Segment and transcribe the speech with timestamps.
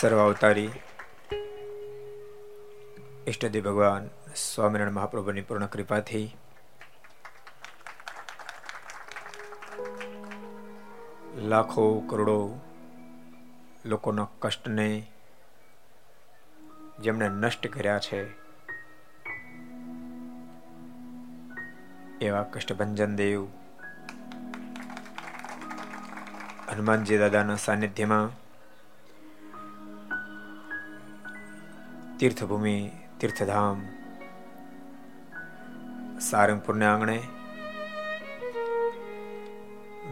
[0.00, 0.70] સર્વ અવતારી
[3.26, 6.36] ઈષ્ટદેવ ભગવાન સ્વામિનારાયણ મહાપ્રભુની પૂર્ણ કૃપાથી.
[11.36, 12.60] લાખો, કરોડો
[13.84, 15.12] લોકોના કષ્ટને
[17.00, 18.30] જેમણે નષ્ટ કર્યા છે,
[22.20, 23.44] એવા કષ્ટભંજન દેવ
[26.68, 28.49] હનુમાનજી દાદાના સાનિધ્યમાં
[32.20, 32.78] તીર્થભૂમિ
[33.18, 33.78] તીર્થધામ
[36.20, 37.14] સારંગપુરને આંગણે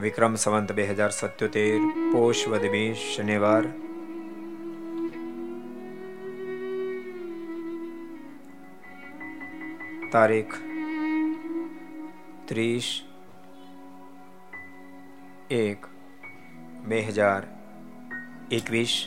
[0.01, 3.69] વિક્રમ સંવંત બે હજાર સત્યોતેર પોષ વદમી શનિવાર
[10.11, 10.57] તારીખ
[12.47, 12.91] ત્રીસ
[15.59, 15.93] એક
[16.87, 17.53] બે હજાર
[18.53, 18.99] એકવીસ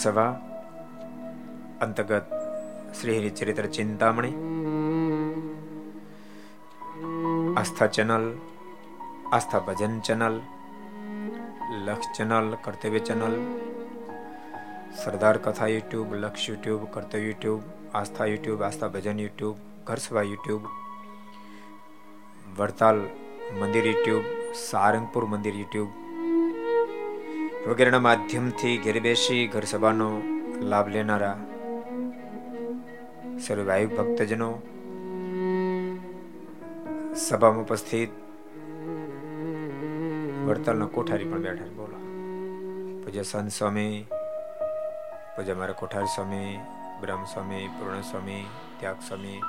[0.00, 0.32] સભા
[1.80, 2.28] અંતર્ગત
[2.92, 4.36] Shri Haricharitra Chintamani
[7.60, 8.26] Aastha channel
[9.30, 10.36] Aastha Bhajan channel
[11.80, 13.36] Laksh channel Kartavya channel
[14.96, 17.62] Sardar Katha YouTube Laksh YouTube Kartavya YouTube
[17.94, 20.68] Aastha YouTube Aastha Bhajan YouTube Gharsabha YouTube
[22.56, 23.00] Vadtal
[23.56, 24.24] Mandir YouTube
[24.62, 25.99] Sarangpur મંદિર યુટ્યુબ
[27.68, 30.22] વગેરેના માધ્યમથી ઘેર બેસી ઘર સભાનો
[30.60, 31.36] લાભ લેનારા
[33.38, 34.62] સર્વ ભાઈ ભક્તજનો
[37.16, 38.08] સભામાં ઉપસ્થિત
[40.46, 41.98] વડતાલના કોઠારી પણ બેઠા બોલો.
[43.04, 44.06] પૂજ્ય સંત સ્વામી,
[45.36, 46.58] પૂજ્ય મારા કોઠારી સ્વામી,
[47.00, 48.44] બ્રહ્મ સ્વામી, પૂર્ણ સ્વામી,
[48.80, 49.40] ત્યાગ સ્વામી,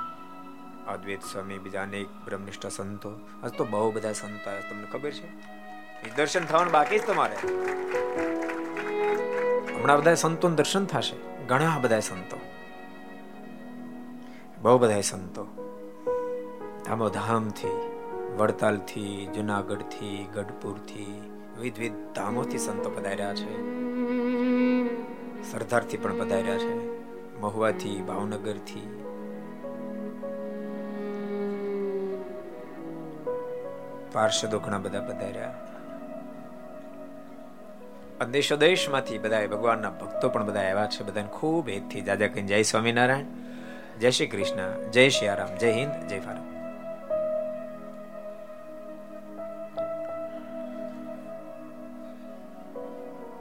[0.88, 3.10] અદ્વૈત સ્વામી, બીજા અનેક બ્રહ્મનિષ્ઠ સંતો.
[3.42, 5.61] આજ તો બહુ બધા સંતો તમને ખબર છે?
[6.16, 7.36] દર્શન થવાનું બાકી જ તમારે.
[9.80, 11.44] હમણાં બધા સંતો દર્શન થશે.
[11.46, 12.36] ઘણા બધા સંતો.
[14.62, 15.42] બહુ બધા સંતો.
[16.88, 17.68] આમો ધામથી,
[18.36, 21.22] વડતાલથી, જુનાગઢથી, ગઢપુરથી
[21.58, 23.56] વિવિધ વિવિધ ધામોથી સંતો પધાર્યા છે.
[25.52, 27.02] સરદારથી પણ પધાર્યા છે.
[27.40, 29.04] મહુવાથી, ભાવનગરથી.
[34.12, 35.71] પાર્ષદો ઘણા બધા પધાર્યા.
[38.30, 42.62] દેશો દેશમાંથી બધા ભગવાનના ભક્તો પણ બધા આવ્યા છે, બધાને ખૂબ હેતથી જાજા કહીને જય
[42.62, 43.24] સ્વામિનારાયણ,
[44.00, 45.28] જય શ્રી કૃષ્ણ, જય શ્રી
[45.58, 46.42] જય હિન્દ, જય ભારત.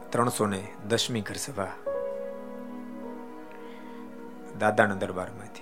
[0.10, 1.68] ત્રણસો ને દસમી ઘર સભા
[4.60, 5.62] દાદાના દરબારમાંથી.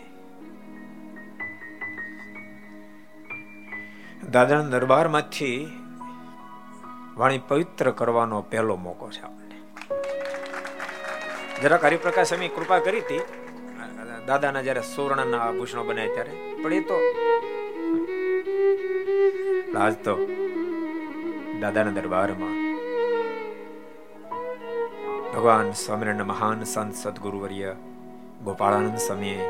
[4.32, 5.78] દાદાના દરબારમાંથી
[7.19, 9.57] વાણી પવિત્ર કરવાનો પહેલો મોકો છે આપણને.
[11.61, 13.21] જરાક હરિપ્રકાશ સ્વામી કૃપા કરી હતી.
[14.27, 16.33] દાદાના જયારે સુવર્ણના આભૂષણો બનાવ્યા ત્યારે.
[16.63, 16.97] પણ એ તો
[19.79, 20.13] આજ તો
[21.61, 22.55] દાદાના દરબારમાં
[25.33, 27.75] ભગવાન સ્વામિનારાયણ મહાન સંત સદગુરુવર્ય
[28.43, 29.41] ગોપાળાનંદ સ્વામીએ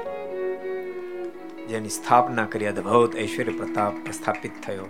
[1.69, 4.87] જેની સ્થાપના કરી અદભુત ઐશ્વર્ય પ્રતાપ પ્રસ્થાપિત થયો.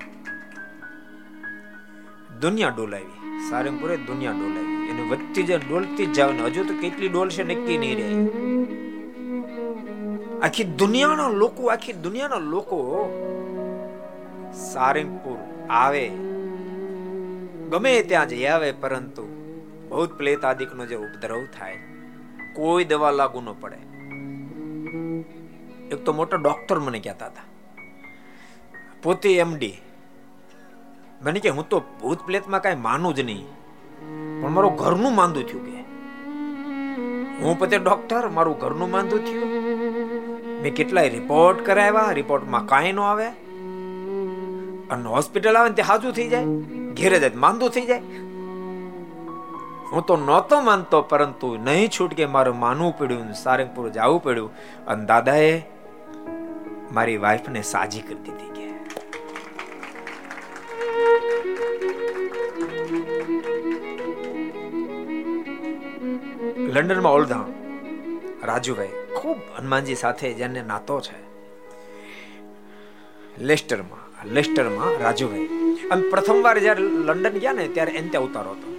[2.42, 3.40] દુનિયા ડોલાવી.
[3.50, 4.90] સારંગપુરે દુનિયા ડોલાવી.
[4.90, 8.14] એને વધતી જ ડોલતી જ જાવ હજુ તો કેટલી ડોલ છે નક્કી નહીં રહે.
[10.40, 12.80] આખી દુનિયાના લોકો, આખી દુનિયાના લોકો
[14.74, 15.38] સારંગપુર
[15.70, 16.10] આવે.
[17.70, 19.24] ગમે ત્યાં જઈ આવે, પરંતુ
[19.90, 21.78] ભૂત પ્લેત આદિકનો જે ઉપદ્રવ થાય,
[22.54, 23.78] કોઈ દવા લાગુ ન પડે.
[25.92, 27.44] એક તો મોટો ડોક્ટર મને કહેતા હતા.
[29.04, 29.74] પોતે એમડી
[31.22, 33.46] મને કે હું તો ભૂત પ્લેતમાં કઈ માનું જ નહીં.
[34.42, 35.80] પણ મારું ઘરનું માંદું થયું કે.
[37.44, 39.44] હું પોતે ડોક્ટર, મારું ઘરનું માંદું થયું.
[40.62, 43.28] મેં કેટલાય રિપોર્ટ કરાવ્યા રિપોર્ટમાં કાંઈ ન આવે.
[44.90, 46.46] અને હોસ્પિટલ આવે ને તે હાજુ થઈ જાય.
[46.94, 48.00] ઘેરે જાય માંદું થઈ જાય.
[49.92, 54.52] હું તો નહોતો માનતો, પરંતુ નહીં છૂટકે મારું માનવું પડ્યું સારંગપુર જવું પડ્યું.
[54.86, 55.62] અને દાદાએ
[56.92, 58.69] મારી વાઈફને સાજી કરી દીધી કે.
[66.74, 67.46] લંડનમાં ઓલધા
[68.44, 71.18] રાજુભાઈ, ખૂબ હનુમાનજી સાથે જેને નાતો છે.
[73.44, 75.48] લેસ્ટરમાં લેસ્ટરમાં રાજુભાઈ.
[75.92, 78.70] અને પ્રથમવાર જ્યારે લંડન ગયા ને, ત્યારે એને ત્યાં ઉતારો હતો.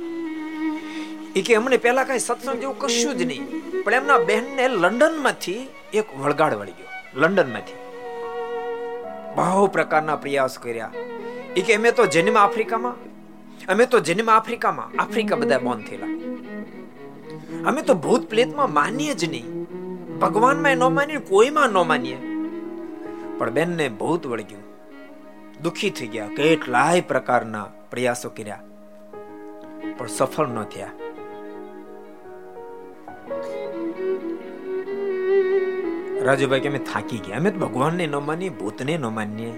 [1.37, 3.45] એ કે અમને પહેલા કઈ સત્સંગ જેવું કશું જ નહીં,
[3.83, 5.61] પણ એમના બહેનને લંડનમાંથી
[5.95, 7.79] એક વળગાડ વળી ગયો, લંડનમાંથી.
[9.37, 10.93] બહુ પ્રકારના પ્રયાસ કર્યા.
[11.57, 12.97] એ કે અમે તો જન્મ આફ્રિકામાં,
[13.69, 16.20] અમે તો જન્મ આફ્રિકામાં, આફ્રિકા બધા બોન થયેલા.
[17.64, 19.64] અમે તો ભૂત પ્લેતમાં માનીએ જ નહીં.
[20.19, 22.17] ભગવાનમાં ન માનીએ, કોઈમાં ન માનીએ.
[23.38, 24.62] પણ બેનને ભૂત વળગ્યું.
[25.62, 28.61] દુખી થઈ ગયા, કેટલાય પ્રકારના પ્રયાસો કર્યા.
[29.99, 30.90] પણ સફળ ન થયા.
[36.23, 37.37] રાજુભાઈ કે, અમે થાકી ગયા.
[37.37, 39.50] અમે તો ભગવાનને ન માનીએ, ભૂતને ન માનીએ.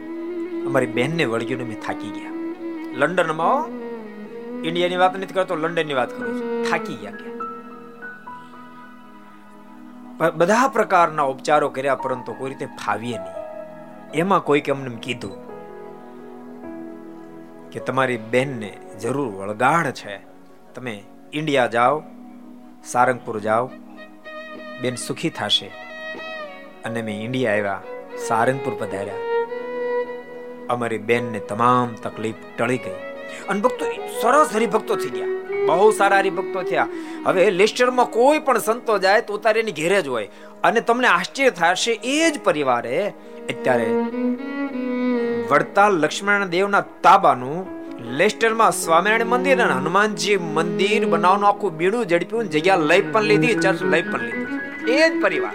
[0.67, 2.31] અમારી બહેનને વળગ્યું અમે થાકી ગયા.
[2.95, 3.69] લંડનમાં
[4.63, 6.71] ઇન્ડિયાની વાત નથી કરતો, લંડનની વાત કરું છું.
[6.71, 7.42] થાકી ગયા કે?
[10.31, 13.43] બધા પ્રકારના ઉપચારો કર્યા પરંતુ કોઈ રીતે ફાવીએ નહીં.
[14.15, 15.53] એમાં કોઈક અમને કીધું
[17.71, 20.21] કે તમારી બેનને જરૂર વળગાડ છે.
[20.75, 21.03] તમે
[21.33, 22.03] ઇન્ડિયા જાઓ,
[22.85, 23.71] સારંગપુર જાઓ,
[24.81, 25.67] બેન સુખી થશે.
[26.85, 27.83] અને મેં ઇન્ડિયા આવ્યા,
[28.27, 29.15] સારંગપુર પધાર્યા.
[30.71, 32.95] અમારી બેનને તમામ તકલીફ ટળી ગઈ.
[33.49, 33.87] અને ભક્તો,
[34.23, 35.42] સરસ હરિભક્તો થઈ ગયા.
[35.67, 36.89] બહુ સારા હરિભક્તો થયા.
[37.27, 40.29] હવે લેસ્ટરમાં કોઈ પણ સંતો જાય તો ઉતારે ઘેરે જ હોય.
[40.65, 43.09] અને તમને આશ્ચર્ય થશે, એ જ પરિવારે
[43.49, 43.87] અત્યારે
[45.51, 47.83] વડતાલ લક્ષ્મણ દેવના તાબાનું
[48.17, 53.83] લેસ્ટરમાં સ્વામિનારાયણ મંદિર અને હનુમાનજી મંદિર બનાવવાનું આખું બીડું ઝડપ્યું જગ્યા લઈ પણ લીધી, ચર્ચ
[53.83, 54.93] લઈ પણ લીધી.
[54.93, 55.55] એ જ પરિવાર.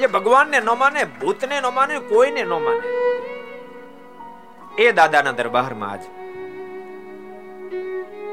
[0.00, 2.82] જે ભગવાનને ન માને, ભૂતને ન માને, કોઈને ન માને.
[4.82, 6.00] એ દાદાના દરબારમાં આજ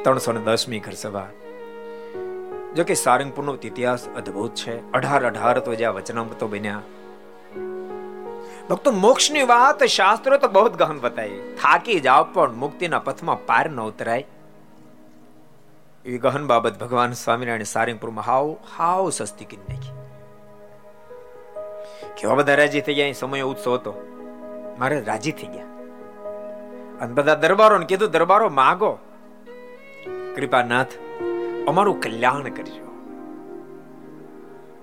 [0.06, 1.28] ત્રણસો ને દસમી ઘર સભા
[2.76, 4.92] જો કે સારંગપુરનો ઇતિહાસ અદ્ભુત છે.
[4.92, 6.82] અઢાર અઢાર તો જ્યાં વચનામૃતો બન્યા.
[8.70, 11.58] ભક્તો, મોક્ષની વાત શાસ્ત્રો તો બહુ ગહન બતાવી.
[11.62, 14.28] થાકી જાવ પણ મુક્તિના પથમાં પાર ન ઉતરાય.
[16.06, 19.92] એવી ગહન બાબત ભગવાન સ્વામિનારાયણ સારંગપુરમાં હાવ હાવ સસ્તી કરી નાખી.
[22.18, 23.94] કેવા બધા રાજી થઈ ગયા સમય ઉત્સવ હતો.
[24.80, 25.66] મારે રાજી થઈ ગયા.
[27.02, 29.00] અને બધા દરબારો કીધું, દરબારો માગો.
[30.36, 30.94] કૃપાનાથ
[31.68, 32.86] અમારું કલ્યાણ કરજો.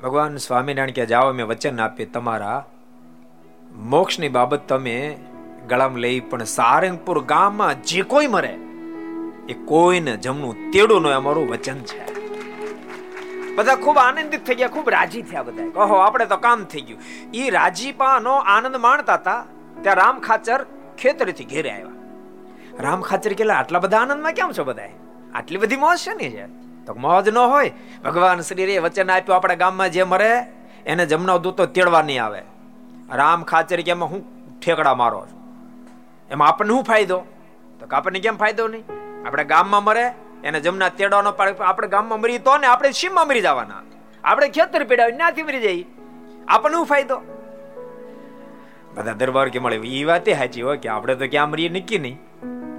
[0.03, 2.65] ભગવાન સ્વામિનારાયણ કે જાઓ મેં વચન આપીએ તમારા.
[3.73, 4.97] મોક્ષની બાબત તમે
[5.69, 8.55] ગળામાં લઈ, પણ સારંગપુર ગામમાં જે કોઈ મરે,
[9.49, 12.03] એ કોઈને જમનું તેડું ન અમારું વચન છે.
[13.57, 17.01] બધા ખૂબ આનંદિત થઈ ગયા, ખૂબ રાજી થયા બધા કહો આપણે તો કામ થઈ ગયું.
[17.35, 19.45] એ રાજીપાનો આનંદ માણતા હતા,
[19.83, 20.61] ત્યાં રામ ખાચર
[20.99, 21.97] ખેતરેથી ઘેરે આવ્યા.
[22.81, 24.83] રામ ખાચર કેલા આટલા બધા આનંદમાં કેમ છો બધા
[25.35, 26.47] આટલી બધી મોજ છે ને છે?
[26.87, 27.73] તો મોજ ન હોય,
[28.05, 30.39] ભગવાન શ્રી વચન આપ્યું આપણા ગામમાં જે મરે,
[30.87, 32.43] એને જમનો દૂતો તેડવા નહીં આવે.
[33.13, 34.25] રામ ખાચર કે એમાં હું
[34.61, 35.43] ઠેકડા મારો છું?
[36.31, 37.19] એમાં આપણને શું ફાયદો?
[37.81, 38.85] તો આપણને કેમ ફાયદો નહીં?
[39.27, 40.13] આપણે ગામમાં મરે,
[40.45, 43.83] એને જમના તેડવાનો આપણે ગામમાં મરી તો ને આપણે સીમમાં મરી જવાના.
[44.25, 45.85] આપણે ખેતર પીડાવી નાથી મરી જઈએ.
[46.49, 47.21] આપણને શું ફાયદો?
[48.95, 52.19] બધા દરબાર કે મળે એ વાતે સાચી હોય કે આપણે તો ક્યાં મરીએ, નક્કી નહીં.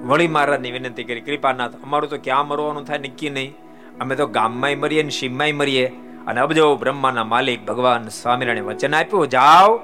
[0.04, 2.98] વળી મહારાજની વિનંતી કરી, કૃપાનાથ, અમારું તો ક્યાં મરવાનું થાય?
[2.98, 3.56] નક્કી નહીં.
[4.02, 5.88] અમે તો ગામમાંય મરીએ ને સીમમાંય મરીએ.
[6.28, 9.28] અને અબજો બ્રહ્માના માલિક ભગવાન સ્વામિનારાયણ વચન આપ્યું.
[9.28, 9.76] જાઓ,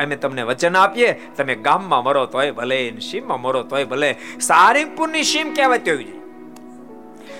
[0.00, 1.12] અમે તમને વચન આપીએ.
[1.36, 4.16] તમે ગામમાં મરો તોય ભલે સીમમાં મરો તોય ભલે.
[4.40, 6.12] સારંગપુરની સીમ કહેવાય તેવી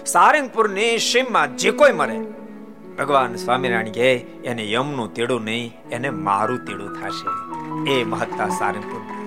[0.06, 2.20] સારંગપુરની શીમમાં જે કોઈ મરે,
[2.98, 7.28] ભગવાન સ્વામિનારાયણ કહે, એને યમનું તેડું નહીં, એને મારું તેડું થશે.
[7.92, 9.17] એ મહત્તા સારંગપુર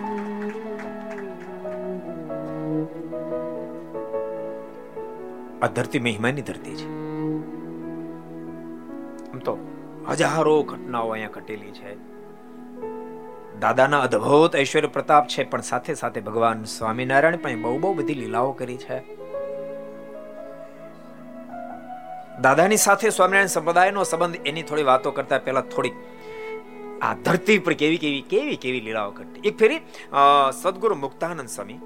[5.61, 6.87] આ ધરતી મહિમાની ધરતી છે.
[9.31, 9.53] આમ તો
[10.09, 11.91] હજારો ઘટનાઓ અહીંયા ઘટેલી છે.
[13.59, 18.51] દાદાના અદ્ભુત ઐશ્વર્ય પ્રતાપ છે, પણ સાથે સાથે ભગવાન સ્વામિનારાયણ પણ બહુ બહુ બધી લીલાઓ
[18.61, 18.97] કરી છે.
[22.41, 25.95] દાદાની સાથે સ્વામિનારાયણ સંપ્રદાયનો સંબંધ એની થોડી વાતો કરતા પહેલા થોડીક
[27.01, 29.41] આ ધરતી પર કેવી કેવી કેવી કેવી લીલાઓ ઘટી.
[29.49, 29.79] એક ફેરી
[30.61, 31.79] સદગુરુ મુક્તાનંદ સ્વામી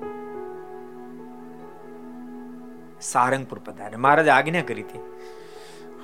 [3.02, 5.00] સારંગપુર પધારે મહારાજ આજ્ઞા કરી હતી.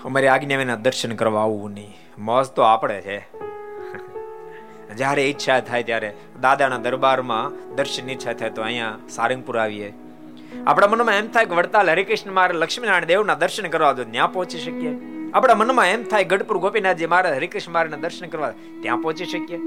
[0.05, 1.93] અમારી આજ્ઞા વિના દર્શન કરવા આવવું નહીં.
[2.17, 3.19] મોજ તો આપણે છે.
[4.93, 9.93] જ્યારે ઈચ્છા થાય ત્યારે દાદાના દરબારમાં દર્શન ઈચ્છા થાય તો અહીંયા સારંગપુર આવીએ.
[10.67, 14.59] આપણા મનમાં એમ થાય કે વડતાલ હરિકૃષ્ણ મારે લક્ષ્મીનારાયણ દેવના દર્શન કરવા તો ત્યાં પહોંચી
[14.59, 14.97] શકીએ.
[15.33, 18.51] આપણા મનમાં એમ થાય ગઢપુર ગોપીનાથજી મહારાજ હરિકૃષ્ણ મહારાજના દર્શન કરવા
[18.81, 19.59] ત્યાં પહોંચી શકીએ.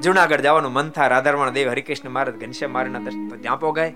[0.00, 3.94] જુનાગઢ જવાનું મન થાય રાધારમણ દેવ હરિકૃષ્ણ મહારાજ ઘનશ્યામ મહારાજના દર્શન તો ત્યાં પોગાય.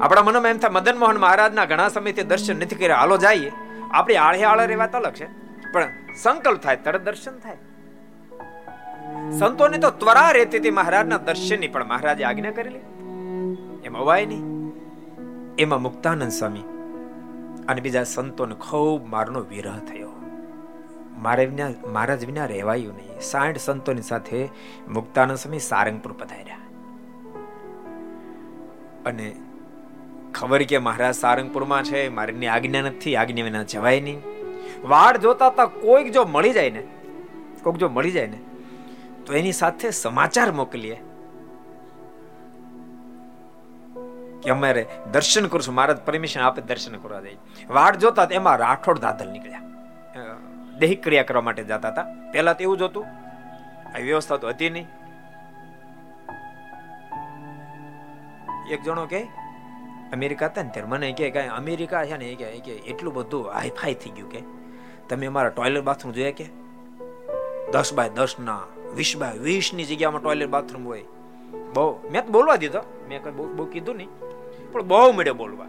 [0.00, 2.96] આપણા મનમાં એમ થાય, મદન મોહન મહારાજના ઘણા સમયથી દર્શન નથી કર્યા.
[2.96, 3.52] હાલો જઈએ.
[3.90, 5.26] આપણી આળે આળે વાત અલગ છે.
[5.72, 5.88] પણ
[6.22, 7.56] સંકલ્પ થાય, તરત દર્શન થાય.
[9.38, 12.78] સંતોને તો ત્વરા રહેતી હતી મહારાજના દર્શનની, પણ મહારાજે આજ્ઞા કરેલી
[13.84, 14.72] એમ અવાય નહીં.
[15.58, 16.60] એમાં મુક્તાનંદ સ્વામી
[17.68, 20.12] અને બીજા સંતોને ખૂબ મારનો વિરહ થયો.
[21.18, 23.20] મારે વિના, મહારાજ વિના રહેવાયું નહીં.
[23.20, 24.48] સાઠ સંતોની સાથે
[24.88, 26.56] મુક્તાનંદ સ્વામી સારંગપુર પધાર્યા.
[29.06, 29.36] અને
[30.38, 34.20] ખબર કે મહારાજ સારંગપુરમાં છે, મારીની આજ્ઞા નથી, આજ્ઞા વિના જવાય નહીં.
[34.92, 36.82] વાડ જોતા તા કોઈક જો મળી જાય ને,
[37.64, 38.40] કોઈક જો મળી જાય ને,
[39.24, 40.98] તો એની સાથે સમાચાર મોકલીએ
[44.42, 44.82] કે અમારે
[45.14, 47.38] દર્શન કરશું, મહારાજ પરમિશન આપે દર્શન કરવા જઈએ
[47.76, 49.64] વાડ જોતા એમાં રાઠોડ દાદલ નીકળ્યા.
[50.80, 53.06] દૈહિક ક્રિયા કરવા માટે જતા હતા પહેલા તો એવું જ હતું.
[53.94, 54.88] આ વ્યવસ્થા તો હતી નહીં.
[58.74, 59.20] એક જણો કે
[60.12, 64.10] અમેરિકા હતા ને ત્યારે મને કે કાંઈ અમેરિકા છે ને કે એટલું બધું હાઈફાઈ થઈ
[64.10, 64.42] ગયું કે.
[65.08, 66.46] તમે અમારા ટોયલેટ બાથરૂમ જોયા કે?
[67.72, 68.60] દસ બાય દસ ના,
[68.94, 71.04] વીસ બાય વીસની જગ્યામાં ટોયલેટ બાથરૂમ હોય.
[71.74, 72.80] બહુ, મેં તો બોલવા દીધો.
[73.08, 74.08] મેં કઈ બહુ કીધું નહીં.
[74.72, 75.66] પણ બહુ મળે બોલવા.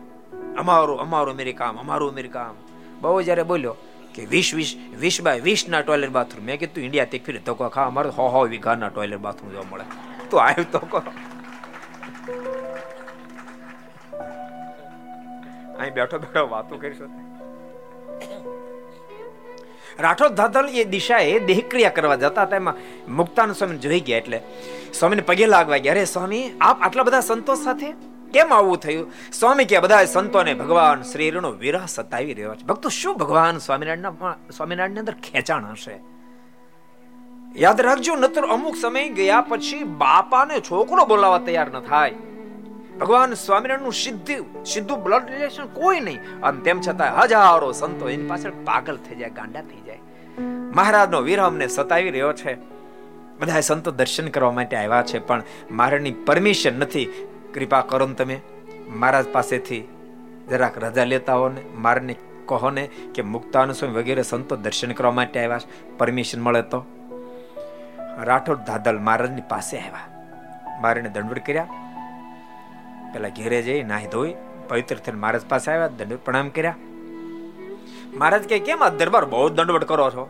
[0.58, 2.54] અમારું અમારું અમેરિકા અમારું અમેરિકા
[3.02, 3.76] બહુ જયારે બોલ્યો
[4.16, 7.54] કે વીસ વીસ વીસ બાય વીસ ના ટોયલેટ બાથરૂમ મેં કીધું, ઇન્ડિયા તે ફીરે તો
[7.56, 9.84] ખા, અમારે હો હો વીઘાના ટોયલેટ બાથરૂમ જોવા મળે.
[10.30, 11.12] તો આવ્યું તો કરો
[15.80, 17.10] અહીં બેઠો બેઠો વાતો કરીશું.
[20.00, 22.56] રાઠોડ ધાધલ એ દિશાએ દેહક્રિયા કરવા જતા હતા.
[22.56, 22.76] એમાં
[23.16, 24.42] મુક્તાન સ્વામી જોઈ ગયા એટલે
[24.94, 25.94] સ્વામીને પગે લાગવા ગયા.
[25.94, 27.92] અરે સ્વામી, આપ આટલા બધા સંતો સાથે
[28.34, 29.12] કેમ આવું થયું?
[29.34, 32.64] સ્વામી કે બધા સંતોને ભગવાન શ્રીનો વિરહ સતાવી રહ્યો છે.
[32.64, 36.00] ભક્તો, શું ભગવાન સ્વામિનારાયણ સ્વામિનારાયણની અંદર ખેંચાણ હશે?
[37.56, 42.14] યાદ રાખજો, નતર અમુક સમય ગયા પછી બાપાને છોકરો બોલાવવા તૈયાર ન થાય.
[43.00, 46.42] ભગવાન સ્વામિનારાયણનું સીધું સીધું બ્લડ રિલેશન કોઈ નહીં.
[46.42, 50.00] અને તેમ છતાં હજારો સંતો એની પાછળ પાગલ થઈ જાય, ગાંડા થઈ જાય.
[50.76, 52.58] મહારાજનો વિરહ અમને સતાવી રહ્યો છે.
[53.40, 57.06] બધા સંતો દર્શન કરવા માટે આવ્યા છે, પણ મારાની પરમિશન નથી.
[57.54, 58.42] કૃપા કરો ને તમે.
[58.88, 59.88] મહારાજ પાસેથી
[60.50, 65.12] જરાક રજા લેતા હો ને, મારને કહો ને કે મુક્તાનુ સ્વામી વગેરે સંતો દર્શન કરવા
[65.12, 65.98] માટે આવ્યા છે.
[65.98, 66.86] પરમિશન મળે તો.
[68.24, 70.28] રાઠોડ દાદલ મહારાજની પાસે આવ્યા.
[70.82, 71.68] મારે દંડવડ કર્યા.
[73.14, 74.36] પેલા ઘેરે જઈ નાહી ધોઈ,
[74.70, 76.76] પવિત્ર થઈને મહારાજ પાસે આવ્યા, દંડ પ્રણામ કર્યા.
[78.18, 80.30] મહારાજ કે કેમ આ દરબાર બહુ દંડવટ કરો છો?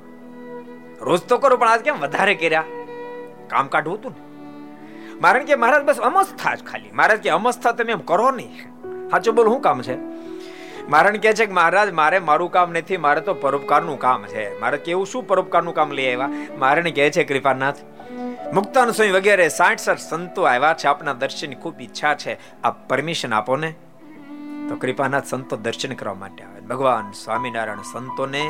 [1.01, 2.63] રોજ તો કરો, પણ આજ કેમ વધારે કર્યા?
[3.47, 4.29] કામ કાઢવું હતું ને?
[5.21, 6.91] મહારાજ કે, મહારાજ, બસ અમસ્થા જ ખાલી.
[6.91, 8.51] મહારાજ કે, અમસ્થા તમે એમ કરો નહીં.
[9.09, 9.95] સાચું બોલ, શું કામ છે?
[10.89, 14.59] મહારાજ કે છે કે મહારાજ, મારે મારું કામ નથી, મારે તો પરોપકારનું કામ છે.
[14.59, 16.29] મારે કેવું, શું પરોપકારનું કામ લઈ આવ્યા?
[16.57, 17.75] મારણ કહે છે, કૃપાનાથ,
[18.53, 22.61] મુક્તાન સ્વામી વગેરે સાઠ સાઠ સંતો આવ્યા છે, આપના દર્શનની ખૂબ ઈચ્છા છે.
[22.61, 23.71] આપ પરમિશન આપો ને?
[24.69, 26.61] તો કૃપાનાથ સંતો દર્શન કરવા માટે આવે.
[26.61, 28.49] ભગવાન સ્વામિનારાયણ સંતોને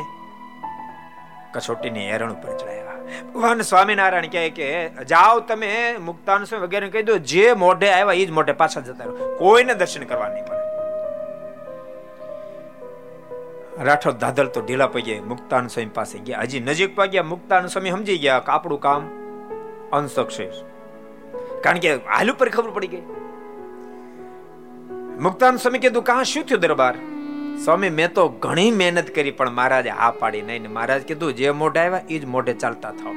[1.54, 3.22] કસોટીની એરણ ઉપર ચડાવ્યા.
[3.22, 8.26] ભગવાન સ્વામિનારાયણ કહે કે, જાઓ તમે, મુક્તાન સ્વામી વગેરે કહી દો, જે મોઢે આવ્યા એ
[8.26, 9.36] જ મોઢે પાછા જતા રહો.
[9.40, 10.69] કોઈને દર્શન કરવા નહીં પડે
[13.88, 16.42] રાઠોડ દાદલ તો ઢીલા પડી મુક્તાન સ્વામી પાસે ગયા.
[16.44, 19.06] હજી નજીક પાગ્યા મુક્તાન સ્વામી સમજી ગયા કે આપણું કામ
[19.98, 20.58] અનસક્સેસ
[21.64, 23.06] કારણ કે હાલ ઉપર ખબર પડી ગઈ.
[25.28, 26.96] મુક્તાન સ્વામી કીધું, કાં શું થયું દરબાર?
[27.64, 30.70] સ્વામી, મેં તો ઘણી મહેનત કરી, પણ મહારાજે હા પાડી નહીં.
[30.72, 33.16] મહારાજ કીધું, જે મોઢે આવ્યા એ જ મોઢે ચાલતા થાવ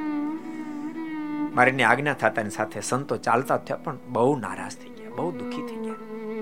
[1.55, 5.79] મારીની આજ્ઞા થતાની સાથે સંતો ચાલતા થયા, પણ બહુ નારાજ થઈ ગયા, બહુ દુઃખી થઈ
[5.85, 6.01] ગયા.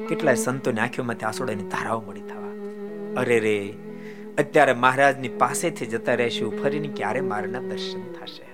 [0.10, 2.52] કેટલાય સંતોની આંખોમાંથી આંસુડાની ધારાઓ મળી થવા.
[3.22, 3.56] અરે રે
[4.38, 8.52] અત્યારે મહારાજની પાસેથી જતા રહેશું ફરીને ક્યારે મારના દર્શન થશે?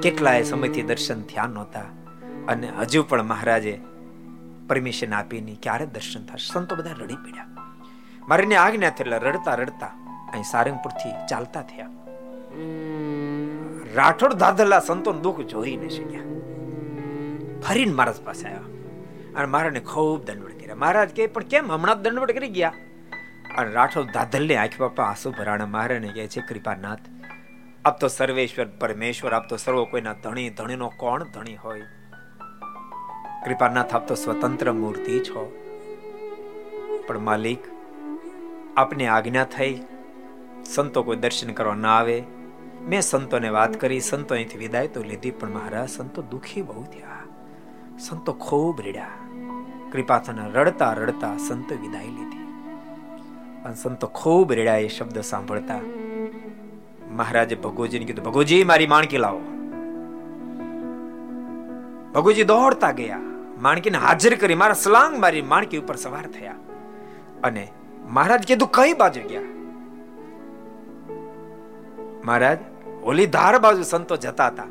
[0.00, 1.80] કેટલાય સમયથી દર્શન થયા નહોતા
[2.48, 3.80] અને હજુ પણ મહારાજે
[4.68, 6.52] પરમિશન આપીને ક્યારે દર્શન થશે?
[6.52, 7.46] સંતો બધા રડી પડ્યા.
[8.28, 9.86] મારીને આજ્ઞા થયેલા રડતા રડતા
[10.32, 11.90] અહીં સારંગપુરથી ચાલતા થયા.
[13.94, 16.22] રાઠોડ દાદલા સંતોનું દુઃખ જોઈ ન શક્યા.
[17.60, 18.60] ફરીને મહારાજ પાસે આવ્યા
[19.36, 20.74] અને મહારાજને ખૂબ દંડવડ કર્યા.
[20.74, 22.72] મહારાજ કે પણ કેમ હમણાં દંડવડ કરી ગયા?
[23.56, 26.98] અને રાઠોડ દાદલને આંખ બાપા આંસુ ભરાણા ને કહે છે, કૃપાનાથ,
[27.84, 31.82] આપ તો સર્વેશ્વર, પરમેશ્વર, આપ તો સર્વ કોઈના ધણી, ધણીનો કોણ ધણી હોય?
[33.44, 35.64] કૃપાનાથ, આપ તો સ્વતંત્ર મૂર્તિ છો.
[37.06, 37.58] પણ માલિક,
[38.76, 39.82] આપને આજ્ઞા થઈ,
[40.64, 42.22] સંતો કોઈ દર્શન કરવા ના આવે.
[42.80, 47.24] મેં સંતોને વાત કરી, સંતો અહીંથી વિદાય તો લીધી, પણ મારા સંતો દુખી બહુ થયા.
[47.98, 49.08] સંતો ખૂબ રેડ્યા.
[49.92, 52.37] કૃપાથના રડતા રડતા સંતો વિદાય લીધી.
[53.64, 55.80] અને સંતો ખૂબ રેડ્યા એ શબ્દ સાંભળતા.
[57.10, 59.40] મહારાજે ભગોજીને કીધું ભગોજી મારી માણકી લાવો.
[62.14, 63.18] ભગોજી દોડતા ગયા.
[63.62, 66.54] માણકીને હાજર કરી મારા સલાંગ મારી માણકી ઉપર સવાર થયા.
[67.44, 67.68] અને
[68.08, 69.40] મહારાજ કીધું, કઈ બાજુ ગયા?
[72.24, 72.58] મહારાજ,
[73.02, 74.64] ઓલીધાર બાજુ સંતો જતા હતા.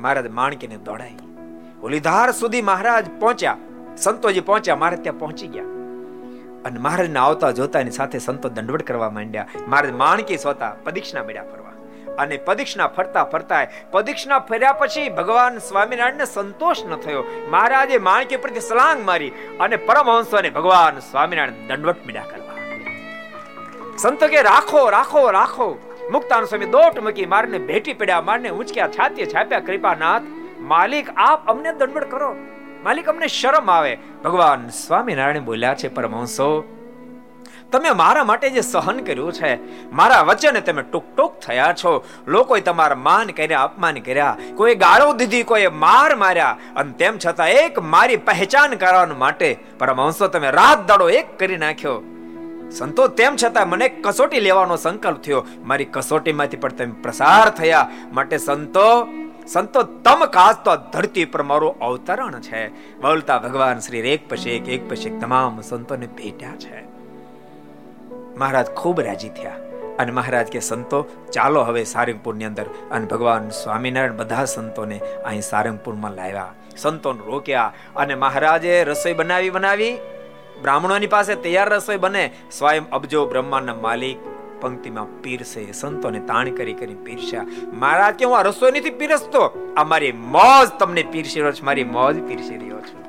[0.00, 1.16] મહારાજ માણકીને દોડાઈ.
[1.82, 3.56] ઓલીધાર સુધી મહારાજ પહોંચ્યા.
[3.96, 5.81] સંતોજી પહોંચ્યા મહારાજ ત્યાં પહોંચી ગયા.
[6.64, 9.46] અને મહારાજને આવતા જોતા એની સાથે સંતો દંડવટ કરવા માંડ્યા.
[9.68, 11.72] મહારાજ માણકી સોતા પદીક્ષના મેળા ફરવા.
[12.18, 17.24] અને પદીક્ષના ફરતા ફરતા પદીક્ષના ફર્યા પછી ભગવાન સ્વામિનારાયણને સંતોષ ન થયો.
[17.50, 22.52] મહારાજે માણકી પ્રત્યે સલાંગ મારી અને પરમહંસોને ભગવાન સ્વામિનારાયણ દંડવટ મીડા કરવા.
[23.98, 25.96] સંતો કે, રાખો રાખો રાખો.
[26.12, 28.20] મુક્તાન સ્વામી દોટ મૂકી મારને ભેટી પડ્યા.
[28.20, 30.22] મારને ઉંચક્યા છાતીએ છાપ્યા, કૃપાનાથ,
[30.60, 32.36] માલિક, આપ અમને દંડવટ કરો.
[32.82, 33.98] માલિક અમને શરમ આવે.
[34.24, 36.78] ભગવાન સ્વામિનારાયણ બોલ્યા છે, પરમહંસો,
[37.72, 39.56] તમે મારા માટે જે સહન કર્યું છે,
[39.90, 42.04] મારા વચને તમે ટૂંક થયા છો.
[42.26, 44.36] લોકોએ તમારા માન કર્યા, અપમાન કર્યા.
[44.54, 46.56] કોઈ ગાળો દીધી, કોઈ માર માર્યા.
[46.76, 52.02] અને તેમ છતાં એક મારી પહેચાન કરવાનું માટે, પરમહંસો, તમે રાત દાડો એક કરી નાખ્યો.
[52.70, 55.46] સંતો, તેમ છતાં મને કસોટી લેવાનો સંકલ્પ થયો.
[55.64, 57.90] મારી કસોટીમાંથી પણ તમે પ્રસાર થયા.
[58.12, 59.08] માટે સંતો
[59.52, 62.68] સંતો તમ કાસ તો ધરતી પર મારું અવતરણ છે.
[63.00, 66.84] બોલતા ભગવાન શ્રી એક પછી એક એક પછી તમામ સંતોને ભેટ્યા છે.
[68.36, 69.56] મહારાજ ખૂબ રાજી થયા
[69.98, 72.64] અને મહારાજ કે, સંતો, ચાલો હવે સારંગપુરની અંદર.
[72.90, 76.52] અને ભગવાન સ્વામિનારાયણ બધા સંતોને અહીં સારંગપુરમાં લાવ્યા.
[76.76, 79.98] સંતોને રોક્યા અને મહારાજે રસોઈ બનાવી બનાવી.
[80.62, 82.32] બ્રાહ્મણોની પાસે તૈયાર રસોઈ બને.
[82.52, 84.16] સ્વયં અબજો બ્રહ્માંડના માલિક
[84.62, 87.46] પંક્તિમાં પીરસે, સંતોને તાણ કરી કરી પીરસ્યા.
[87.72, 89.74] મહારાજ કે હું આ રસોઈ નથી પીરસતો?
[89.76, 93.02] આ મારી મોજ તમને પીરસી રહ્યો છું, મારી મોજ પીરસી રહ્યો છું.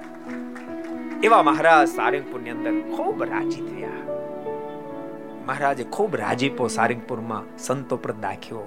[1.21, 3.89] એવા મહારાજ સારંગપુરની અંદર ખૂબ રાજી થયા.
[5.47, 8.59] મહારાજે ખૂબ રાજીપો સારંગપુરમાં, સંતો પર દાખ્યો.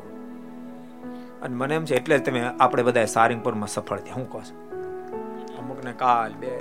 [1.43, 4.15] અને મને એમ છે, એટલે તમે આપણે બધા સારંગપુરમાં સફળ થયા.
[4.15, 4.71] હું કહો છું.
[5.59, 6.59] અમુકને કાલ બે.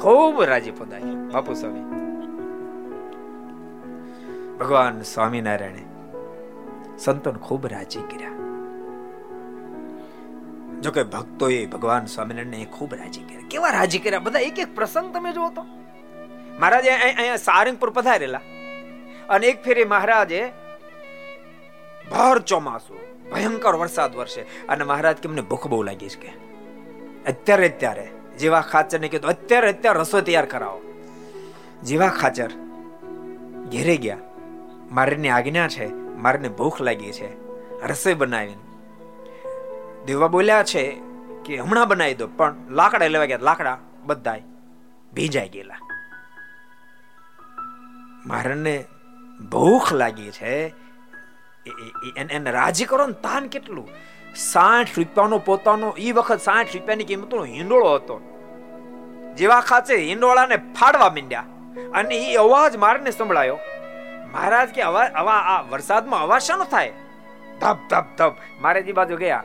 [0.00, 1.14] ખૂબ રાજીપો દાખ્યો.
[1.14, 2.11] બાપુ સ્વામી
[4.60, 5.82] ભગવાન સ્વામિનારાયણે
[6.98, 8.30] સંતોને ખૂબ રાજી કર્યા.
[10.80, 13.40] જો કે ભક્તોએ ભગવાન સ્વામિનારાયણને ખૂબ રાજી કર્યા.
[13.50, 14.18] કેવા રાજી કર્યા?
[14.18, 15.62] બધા એક એક પ્રસંગ તમે જુઓ તો.
[16.60, 18.40] મહારાજે અહીંયા સારંગપુર પધારેલા.
[19.28, 20.52] અને એક ફેરી મહારાજે
[22.10, 24.40] ભર ચોમાસું, ભયંકર વરસાદ વરસે.
[24.40, 26.28] અને મહારાજ કે મને ભૂખ બહુ લાગી છે કે,
[27.26, 30.80] અત્યારે અત્યારે જેવા ખાચર ને કીધું, અત્યારે અત્યારે રસોઈ તૈયાર કરાવો.
[31.82, 32.50] જેવા ખાચર
[33.72, 34.18] ઘેરે ગયા.
[34.92, 37.28] મારીની આજ્ઞા છે, મારીને ભૂખ લાગી છે.
[37.86, 38.62] રસોઈ બનાવીને.
[40.06, 41.00] દેવા બોલ્યા છે
[41.44, 44.36] કે હમણાં બનાવી દો, પણ લાકડા લેવા ગયા, લાકડા બધા
[45.14, 45.74] ભીજાઈ ગયેલા.
[48.26, 48.84] મારને
[49.50, 50.68] ભૂખ લાગી છે.
[52.30, 53.88] એને રાજી કરો ને તાન કેટલું?
[54.34, 58.20] સાઠ રૂપિયાનો પોતાનો એ વખત સાઠ રૂપિયાની કિંમતનો હિંડોળો હતો.
[59.36, 61.44] જેવા ખાચે હિંડોળાને ફાડવા માંડ્યા.
[61.94, 63.58] અને એ અવાજ મારને સંભળાયો.
[64.32, 66.92] મહારાજ કે અવાજ આવા આ વરસાદમાં અવાજ શાનો થાય?
[67.60, 69.44] ધબ ધબ ધબ મારે જે બાજુ ગયા.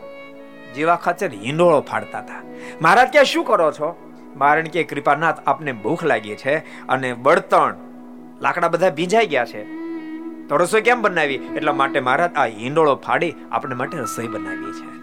[0.76, 2.42] જેવા ખાચર હિંડોળો ફાડતા હતા.
[2.82, 4.14] મહારાજ કે, શું કરો છો?
[4.36, 7.76] મારણ કે, કૃપાનાથ, આપને ભૂખ લાગી છે અને બળતણ.
[8.42, 9.64] લાકડા બધા ભીંજાઈ ગયા છે.
[10.48, 11.36] તો રસોઈ કેમ બનાવી?
[11.36, 14.98] એટલા માટે મહારાજ આ હિંડોળો ફાડી આપણે માટે રસોઈ બનાવી છે.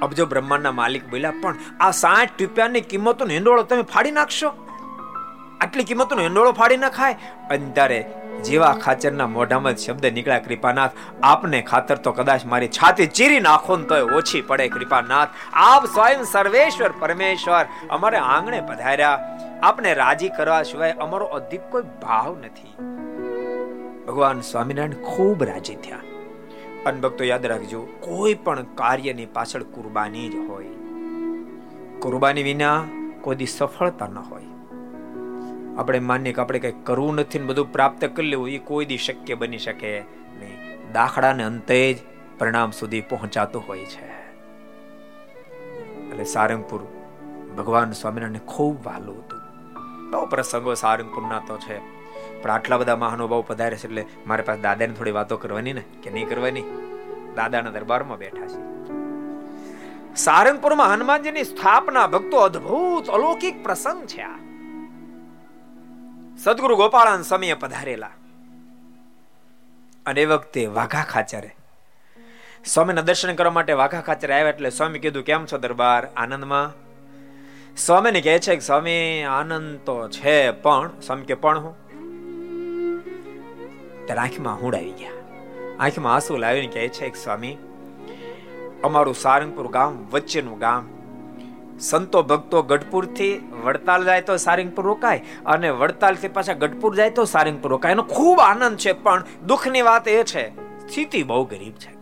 [0.00, 4.71] અબજો બ્રહ્માંડના માલિક બોલ્યા, પણ આ સાઠ રૂપિયાની કિંમતનો હિંડોળો તમે ફાડી નાખશો?
[5.62, 7.12] આટલી કિંમતનો હિંડોળો ફાડી ના ખાય?
[7.50, 8.10] અંધારે
[8.44, 10.90] જેવા ખાચરના મોઢામાં શબ્દ નીકળ્યા, કૃપાનાથ,
[11.22, 15.28] આપને ખાતર તો કદાચ મારી છાતી ચીરી નાખો ને તોય ઓછી પડે, કૃપાનાથ.
[15.52, 17.66] આપ સ્વયં સર્વેશ્વર પરમેશ્વર.
[17.90, 19.38] અમારે આંગણે પધાર્યા.
[19.62, 22.74] આપને રાજી કરવા સિવાય અમારો અધિક કોઈ ભાવ નથી.
[24.04, 25.98] ભગવાન સ્વામિનારાયણ ખૂબ રાજી થયા.
[26.86, 30.64] અને ભક્તો યાદ રાખજો, કોઈ પણ કાર્યની પાછળ કુરબાની જ હોય.
[31.98, 32.84] કુરબાની વિના
[33.20, 34.42] કોઈ સફળતા ન હોય.
[35.78, 38.98] આપણે માનીએ કે આપણે કઈ કરવું નથી ને બધું પ્રાપ્ત કરી લેવું, એ કોઈ દી
[38.98, 40.00] શક્ય બની શકે
[40.40, 40.92] નહીં.
[40.92, 41.96] દાખલાને અંતે જ
[42.38, 44.06] પરિણામ સુધી પહોંચાતું હોય છે.
[46.10, 46.86] એટલે સારંગપુર
[47.58, 49.40] ભગવાન સ્વામિનારાયણ ખૂબ વાલું હતું.
[50.10, 51.78] બહુ પ્રસંગો સારંગપુરના તો છે.
[52.42, 56.10] પણ આટલા બધા મહાનુભાવ પધારે છે એટલે મારે પાસે દાદાને થોડી વાતો કરવાની ને, કે
[56.10, 56.62] નહીં કરવાની?
[57.36, 58.72] દાદાના દરબારમાં બેઠા છે.
[60.16, 64.51] સારંગપુરમાં હનુમાનજીની સ્થાપના ભક્તો અદ્ભુત અલૌકિક પ્રસંગ છે આ.
[66.44, 68.10] સદગુરુ ગોપાળાન સમયે પધારેલા.
[70.06, 71.56] અને એ વખતે વાઘા ખાચરે.
[72.64, 76.06] સ્વામીના દર્શન કરવા માટે વાઘા ખાચરે આવ્યા એટલે સ્વામી કીધું, કેમ છો દરબાર?
[76.16, 76.72] આનંદમાં?
[77.76, 81.88] સ્વામીને કહે છે કે, સ્વામી, આનંદ તો છે પણ, સ્વામી કે, પણ હું?
[84.06, 85.10] ત્યારે આંખમાં હુંડ આવી ગયા.
[85.80, 87.58] આંખમાં આંસુ લાવીને કહે છે કે, સ્વામી,
[88.84, 90.88] અમારું સારંગપુર ગામ વચ્ચેનું ગામ
[91.82, 93.30] સંતો ભક્તો ગઢપુરથી
[93.64, 97.92] વડતાલ જાય તો સારંગપુર રોકાય અને વડતાલથી પાછા ગઢપુર જાય તો સારંગપુર રોકાય.
[97.92, 100.46] એનો ખૂબ આનંદ છે, પણ દુઃખની વાત એ છે,
[100.80, 101.92] સ્થિતિ બહુ ગરીબ છે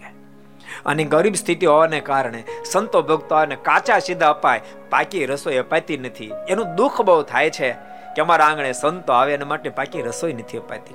[0.87, 6.31] અને ગરીબ સ્થિતિ હોવાને કારણે સંતો ભક્તો અને કાચા સીધા અપાય, પાકી રસોઈ અપાતી નથી.
[6.49, 7.73] એનું દુઃખ બહુ થાય છે
[8.16, 10.95] કે અમારા આંગણે સંતો આવે એના માટે પાકી રસોઈ નથી અપાતી.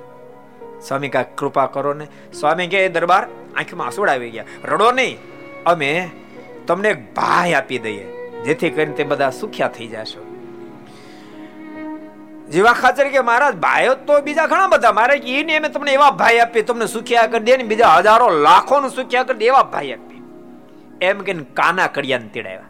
[0.88, 2.06] સ્વામી કા કૃપા કરો ને.
[2.32, 3.24] સ્વામી કે દરબાર,
[3.56, 4.44] આંખમાં આંસુડ આવી ગયા.
[4.64, 5.18] રડો નહીં.
[5.66, 6.10] અમે
[6.66, 8.15] તમને ભાઈ આપી દઈએ.
[8.46, 10.26] જેથી કરીને તે બધા સુખ્યા થઈ જશો.
[12.50, 14.92] જેવા ખાચર કે મહારાજ, ભાઈઓ તો બીજા ઘણા બધા.
[14.92, 18.30] મારે કે એને અમે તમને એવા ભાઈ આપીએ, તમને સુખ્યા કરી દે ને બીજા હજારો
[18.30, 20.20] લાખો નું સુખ્યા કરી દે એવા ભાઈ આપીએ.
[21.06, 22.64] એમ કે કાના કડિયાને તેડાવ્યા.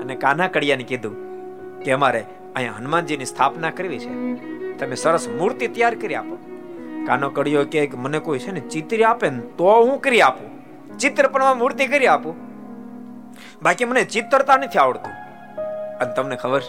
[0.00, 1.16] અને કાના કડિયાને કીધું
[1.80, 2.24] કે અમારે
[2.56, 4.34] અહીંયા હનુમાનજીની સ્થાપના કરવી છે.
[4.78, 6.38] તમે સરસ મૂર્તિ તૈયાર કરી આપો.
[7.06, 10.54] કાનો કડિયો કે મને કોઈ છે ને ચિત્રી આપે ને તો હું કરી આપું.
[10.98, 12.43] ચિત્ર પણ મૂર્તિ કરી આપું.
[13.62, 15.12] બાકી મને ચિત્રતા નથી આવડતું.
[15.98, 16.62] અને તમને ખબર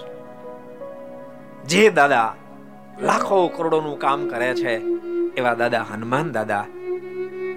[1.65, 2.35] જે દાદા
[3.01, 4.73] લાખો કરોડોનું કામ કરે છે,
[5.37, 6.65] એવા દાદા હનુમાન દાદા,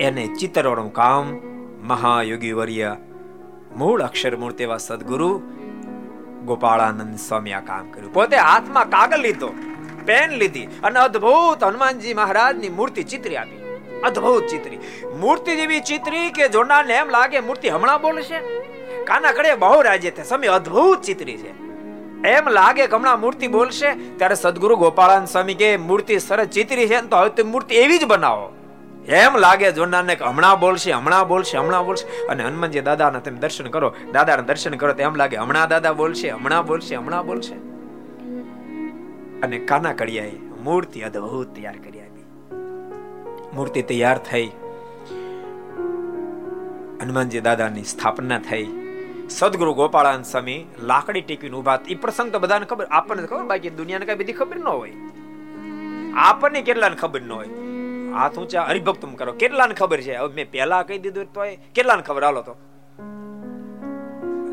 [0.01, 1.37] એને ચિત્રવાનું કામ
[1.83, 2.97] મહાયોગી વર્ય
[3.77, 5.39] મૂળ અક્ષર મૂર્તિ એવા સદગુરુ
[6.45, 8.13] ગોપાળાનંદ સ્વામી આ કામ કર્યું.
[8.13, 9.49] પોતે હાથમાં કાગળ લીધો,
[10.07, 13.59] પેન લીધી અને અદ્ભુત હનુમાનજી મહારાજની મૂર્તિ ચિત્રી આપી.
[14.05, 14.79] અદ્ભુત ચિત્રી.
[15.21, 18.39] મૂર્તિ જેવી ચિત્રી કે જોનારને એમ લાગે મૂર્તિ હમણાં બોલશે?
[19.09, 21.69] કાના કડે બહુ રાજ્ય છે સમય અદ્ભુત ચિત્રી છે.
[22.29, 27.01] એમ લાગે કે હમણાં મૂર્તિ બોલશે, ત્યારે સદગુરુ ગોપાળાન સ્વામી કે મૂર્તિ સરસ ચિત્રી છે
[27.01, 28.53] તો હવે તે મૂર્તિ એવી જ બનાવો.
[29.07, 32.27] એમ લાગે જોનારને કે હમણાં બોલશે હમણાં બોલશે હમણાં બોલશે.
[32.27, 36.31] અને હનુમાનજી દાદાના તમે દર્શન કરો, દાદાના દર્શન કરો, તો એમ લાગે, હમણાં દાદા બોલશે,
[36.31, 37.55] હમણાં બોલશે હમણાં બોલશે.
[39.41, 42.25] અને કાના કડિયાએ મૂર્તિ અદ્ભુત તૈયાર કરી આપી.
[43.57, 44.51] મૂર્તિ તૈયાર થઈ.
[47.03, 48.88] હનુમાનજી દાદાની સ્થાપના થઈ.
[49.37, 50.61] સદગુરુ ગોપાળાન સ્વામી
[50.91, 54.59] લાકડી ટેકવીને ઊભા એ પ્રસંગ તો બધાને ખબર, આપણને ખબર, બાકી દુનિયાને કઈ બધી ખબર
[54.61, 54.95] ન હોય.
[56.27, 57.51] આપણને કેટલાને ખબર ન હોય?
[58.15, 59.33] હાથ ઊંચા હરિભક્તમ કરો.
[59.43, 60.15] કેટલાને ખબર છે?
[60.21, 61.41] હવે મેં પહેલા કહી દીધું તો
[61.77, 62.23] કેટલાને ખબર?
[62.29, 62.55] હાલો તો.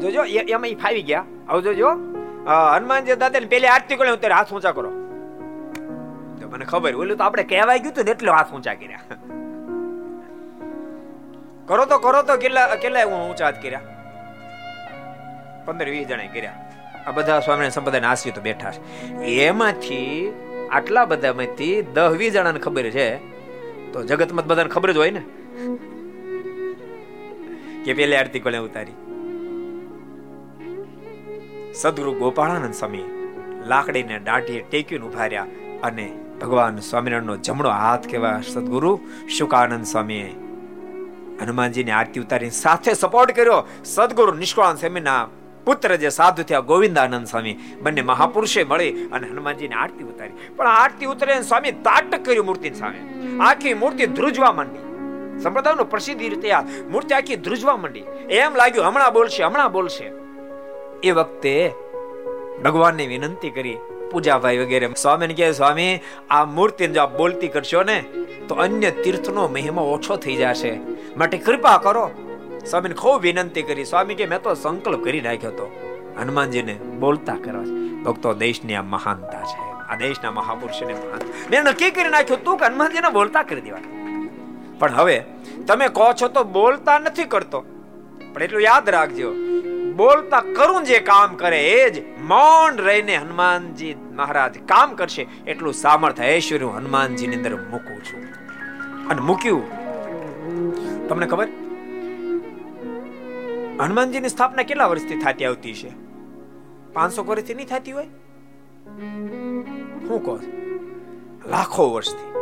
[0.03, 0.21] જોજો
[0.55, 1.25] એમાં એ ફાવી ગયા.
[1.49, 1.89] હવે જોજો
[2.75, 4.91] હનુમાનજી દાદા પેલી આરતી કરે ત્યારે હાથ ઊંચા કરો.
[6.39, 9.03] તો મને ખબર, ઓલું તો આપણે કહેવાય ગયું હતું ને એટલે હાથ ઊંચા કર્યા.
[11.69, 13.94] કરો તો કરો તો, કેટલા કેટલા ઊંચા હાથ કર્યા?
[15.65, 16.71] પંદર વીસ જણા કર્યા.
[17.07, 19.07] આ બધા સ્વામી સંપ્રદાય આશ્રિતો બેઠા છે.
[19.23, 20.33] એમાંથી
[20.71, 23.17] આટલા બધામાંથી દહ વીસ જણાને ખબર છે,
[23.91, 25.21] તો જગતમાં બધાને ખબર જ હોય ને.
[27.85, 28.91] કે પેલી આરતી કોને ઉતારી?
[31.73, 33.03] સદગુરુ ગોપાળાનંદ સ્વામી
[33.65, 35.45] લાકડીને દાઢીએ ટેકીને ઊભા રહ્યા
[35.83, 38.99] અને ભગવાન સ્વામિનારાયણનો જમણો હાથ કેવા સદગુરુ
[39.29, 40.35] શુકાનંદ સ્વામીએ
[41.41, 43.67] હનુમાનજીની આરતી ઉતારી સાથે સપોર્ટ કર્યો.
[43.85, 45.27] સદગુરુ નિષ્કળાન સ્વામીના
[45.65, 50.31] પુત્ર જે સાધુ થયા, ગોવિંદાનંદ સ્વામી, બંને મહાપુરુષે મળી અને હનુમાનજીને આરતી ઉતારી.
[50.55, 52.99] પણ આરતી ઉતરે સ્વામી તાટક કર્યું મૂર્તિ સામે.
[53.39, 54.85] આખી મૂર્તિ ધ્રુજવા માંડી.
[55.39, 58.03] સંપ્રદાયનો પ્રસિદ્ધ રીતે આ મૂર્તિ આખી ધ્રુજવા માંડી.
[58.29, 60.11] એમ લાગ્યું, હમણાં બોલશે હમણાં બોલશે.
[61.03, 61.71] એ વખતે
[62.63, 63.77] ભગવાનને વિનંતી કરી,
[64.11, 65.99] પૂજાભાઈ વગેરે, સ્વામીને કહે, સ્વામી,
[66.29, 68.03] આ મૂર્તિ જો બોલતી કરશો ને,
[68.47, 70.79] તો અન્ય તીર્થનો મહિમા ઓછો થઈ જશે.
[71.17, 72.11] માટે કૃપા કરો.
[72.65, 73.85] સ્વામીને ખૂબ વિનંતી કરી.
[73.85, 75.93] સ્વામી કે મેં તો સંકલ્પ કરી નાખ્યો હતો.
[76.21, 77.63] હનુમાનજીને બોલતા કરવા.
[78.03, 79.71] ભક્તો, દેશની આ મહાનતા છે.
[79.89, 81.19] આ દેશના મહાપુરુષને મહાન.
[81.51, 83.77] મેં નક્કી કરી નાખ્યું, તું કે હનુમાનજીને બોલતા કરી દેવા.
[84.79, 85.25] પણ હવે
[85.67, 87.65] તમે કહો છો તો બોલતા નથી કરતો.
[88.33, 89.33] પણ એટલું યાદ રાખજો,
[89.95, 95.27] બોલતા કરું જે કામ કરે એ જ મૌન રહીને હનુમાનજી મહારાજ કામ કરશે.
[95.47, 98.23] એટલું સામર્થ્ય ઐશ્વર્ય હનુમાનજીની અંદર મૂકું છું.
[99.07, 99.69] અને મૂક્યું.
[101.07, 101.47] તમને ખબર?
[103.79, 105.91] હનુમાનજીની સ્થાપના કેટલા વર્ષથી થતી આવતી છે?
[106.93, 108.07] પાંચસો વર્ષથી નહીં થતી હોય?
[110.07, 110.39] શું કહો
[111.49, 112.33] લાખો વર્ષથી.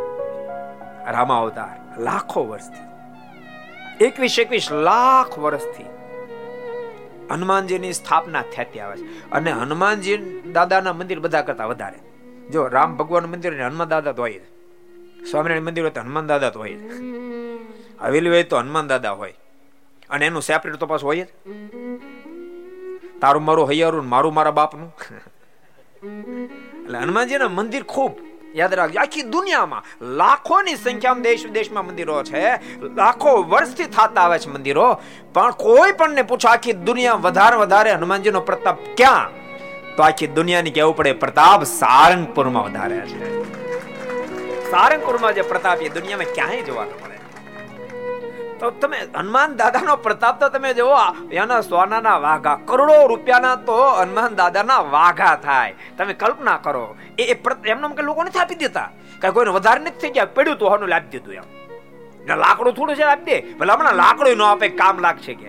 [1.12, 2.84] રામા અવતાર, લાખો વર્ષથી.
[4.04, 5.84] એકવીસ એકવીસ લાખ વર્ષથી
[7.30, 9.30] હનુમાનજીની સ્થાપના થતી આવે છે.
[9.30, 10.16] અને હનુમાનજી
[10.52, 11.98] દાદાના મંદિર બધા કરતા વધારે.
[12.48, 14.40] જો રામ ભગવાન મંદિર હનુમાન દાદા તો હોય
[15.30, 16.74] સ્વામિનારાયણ મંદિર હોય તો હનુમાન દાદા તો હોય
[18.00, 19.34] હવેલી હોય તો હનુમાન દાદા હોય.
[20.10, 21.26] અને એનું સેપરેટ તો હોય જ.
[23.20, 24.94] તારું મારું હૈયારું મારું મારા બાપનું.
[26.84, 28.12] એટલે હનુમાનજીના મંદિર ખૂબ
[28.54, 29.00] યાદ રાખજો.
[29.00, 32.54] આખી દુનિયામાં લાખોની સંખ્યામાં દેશ વિદેશમાં મંદિરો છે.
[32.80, 35.00] લાખો વર્ષથી થતા આવે છે મંદિરો.
[35.32, 39.30] પણ કોઈ પણ ને પૂછો, આખી દુનિયા વધારે વધારે હનુમાનજીનો પ્રતાપ ક્યાં?
[39.96, 43.42] તો આખી દુનિયાની કેવું પડે, પ્રતાપ સારંગપુરમાં વધારે છે.
[44.70, 47.13] સારંગપુરમાં જે પ્રતાપ, એ દુનિયામાં ક્યાંય જોવા મળે.
[48.64, 51.00] તો તમે હનુમાન દાદાનો પ્રતાપ તો તમે જુઓ,
[51.38, 55.74] એના સોનાના વાઘા, કરોડો રૂપિયાના તો હનુમાન દાદાના વાઘા થાય.
[55.98, 56.84] તમે કલ્પના કરો,
[57.20, 57.24] એ
[57.72, 58.88] એમને કે લોકો નથી આપી દેતા.
[59.20, 61.46] કઈ કોઈને વધારે નથી થઈ ગયા, પડ્યું તો હનું લાવી દીધું એમ.
[62.44, 65.48] લાકડું થોડું છે આપી દે, ભલે હમણાં લાકડું ન આપે, કામ લાગશે કે.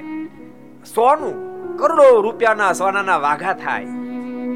[0.95, 1.35] સોનું
[1.79, 4.04] કરોડો રૂપિયાના સોનાના વાઘા થાય.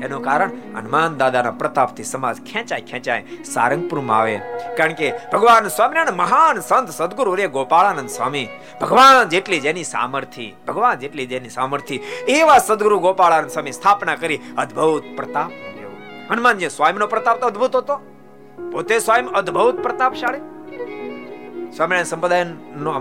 [0.03, 4.39] એનું કારણ હનુમાન દાદાના પ્રતાપથી સમાજ ખેંચાય ખેંચાય સારંગપુરમાં આવે.
[4.77, 8.47] કારણ કે ભગવાન સ્વામિનારાયણ મહાન સંત સદગુરુ રે ગોપાળાનંદ સ્વામી.
[8.81, 15.03] ભગવાન જેટલી જેની સામર્થ્ય, ભગવાન જેટલી જેની સામર્થ્ય, એવા સદગુરુ ગોપાળાનંદ સ્વામી સ્થાપના કરી અદ્ભુત
[15.17, 15.51] પ્રતાપ
[16.31, 17.95] હનુમાનજી સ્વામીનો પ્રતાપ તો અદ્ભુત હતો.
[18.71, 20.37] પોતે સ્વયં અદ્ભુત પ્રતાપશાળી.
[21.71, 22.45] સ્વામિનારાયણ સંપ્રદાય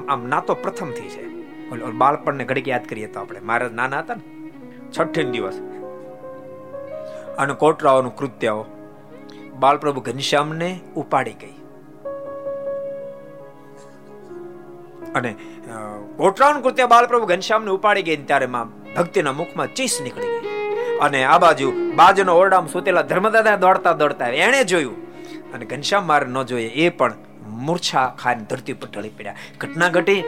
[0.09, 1.25] આમ નાતો પ્રથમથી છે
[1.93, 3.41] બાળપણને ઘડીક યાદ કરીએ તો આપણે.
[3.41, 4.51] મારા નાના હતા ને.
[4.99, 5.59] છઠ્ઠી દિવસ.
[7.39, 8.55] અને કોટરાઓનું કૃત્ય
[9.63, 11.57] બાલપ્રભુ ઘનશ્યામને ઉપાડી ગઈ.
[15.17, 15.31] અને
[16.17, 20.57] કોટરાઓનું કૃત્ય બાલપ્રભુ ઘનશ્યામને ઉપાડી ગઈ ત્યારે માં ભક્તિના મુખમાં ચીસ નીકળી ગઈ.
[21.07, 24.99] અને આ બાજુ બાજુનો ઓરડામાં સુતેલા ધર્મદાદા દોડતા દોડતા એણે જોયું,
[25.55, 27.15] અને ઘનશ્યામ મારે ન જોઈએ, એ પણ
[27.67, 29.37] મૂર્છા ખાઈને ધરતી ઉપર ઢળી પડ્યા.
[29.61, 30.23] ઘટના ઘટી,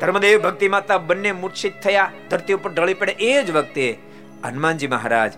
[0.00, 3.86] ધર્મદેવ ભક્તિ માતા બંને મૂર્છિત થયા, ધરતી ઉપર ઢળી પડે એ જ વખતે
[4.44, 5.32] હનુમાનજી મહારાજ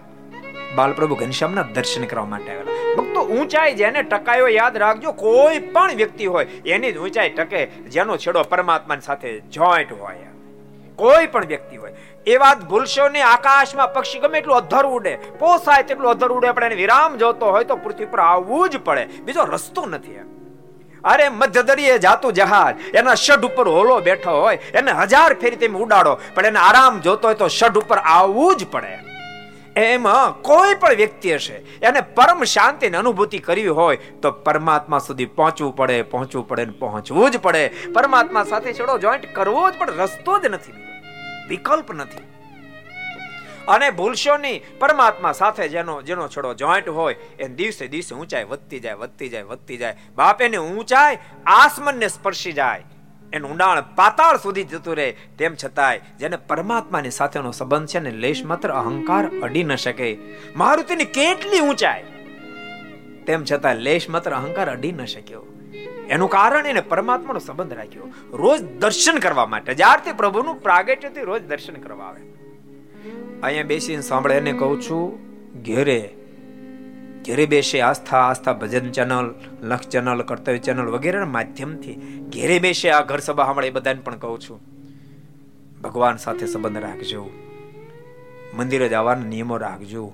[0.79, 2.77] બાલપ્રભુ ઘનશ્યામના દર્શન કરવા માટે આવેલા.
[2.99, 7.61] ભક્તો ઊંચાઈ જેને ટકાયો યાદ રાખજો, કોઈ પણ વ્યક્તિ હોય, એની જ ઊંચાઈ ટકે,
[7.97, 10.29] જેનો છેડો પરમાત્મા સાથે જોઈન્ટ હોય.
[11.03, 11.95] કોઈ પણ વ્યક્તિ હોય,
[12.33, 16.69] એ વાત ભૂલશો ને આકાશમાં પક્ષી ગમે એટલું અધર ઉડે, પોસાય તેટલું અધર ઉડે, પણ
[16.71, 20.21] એને વિરામ જોતો હોય તો પૃથ્વી પર આવવું જ પડે, બીજો રસ્તો નથી
[21.13, 26.15] અરે મધ્યદરીએ જાતું જહાજ, એના શઢ ઉપર હોલો બેઠો હોય, એને હજાર ફેરી તેમ ઉડાડો,
[26.37, 28.95] પણ એને આરામ જોતો હોય તો શઢ ઉપર આવવું જ પડે.
[29.77, 35.77] એમાં કોઈ પણ વ્યક્તિ હશે, એને પરમ શાંતિની અનુભૂતિ કરવી હોય, તો પરમાત્મા સુધી પહોંચવું
[35.77, 37.71] પડે પહોંચવું પડે ને પહોંચવું જ પડે.
[37.95, 40.73] પરમાત્મા સાથે છોડો જોઈન્ટ કરવો જ પણ રસ્તો જ નથી.
[41.49, 42.23] વિકલ્પ નથી.
[43.69, 48.81] અને ભૂલશો નહીં, પરમાત્મા સાથે જેનો જેનો છોડો જોઈન્ટ હોય, એ દિવસે દિવસે ઊંચાઈ વધતી
[48.81, 49.97] જાય વધતી જાય વધતી જાય.
[50.17, 52.85] બાપ એને ઊંચાઈ, આસમાનને સ્પર્શી જાય.
[53.35, 55.17] એનું ઊંડાણ પાતાળ સુધી જતું રહે.
[55.39, 60.19] તેમ છતાંય જેને પરમાત્માની સાથેનો સંબંધ છે ને લેશ માત્ર અહંકાર અડી ન શકે.
[60.57, 62.05] મારુતિની કેટલી ઊંચાઈ?
[63.27, 65.43] તેમ છતાં લેશ માત્ર અહંકાર અડી ન શક્યો.
[66.09, 68.03] એનું કારણ એને પરમાત્માનો સંબંધ રાખ્યો.
[68.33, 69.75] રોજ દર્શન કરવા માટે.
[69.75, 72.21] જ્યારથી પ્રભુનું પ્રાગટ્યથી રોજ દર્શન કરવા આવે.
[73.43, 75.19] અહીંયા બેસીને સાંભળે એને કહું છું,
[75.63, 76.15] ઘેરે
[77.27, 81.95] ઘેરે બેસે Aastha Aastha Bhajan channel Laksh channel, Kartavya channel વગેરેના માધ્યમથી
[82.29, 84.61] ઘેરે બેસે આ ઘર સભા એ બધાને પણ કહું છું.
[85.83, 87.31] ભગવાન સાથે સંબંધ રાખજો.
[88.55, 90.13] મંદિરે જવાના નિયમો રાખજો.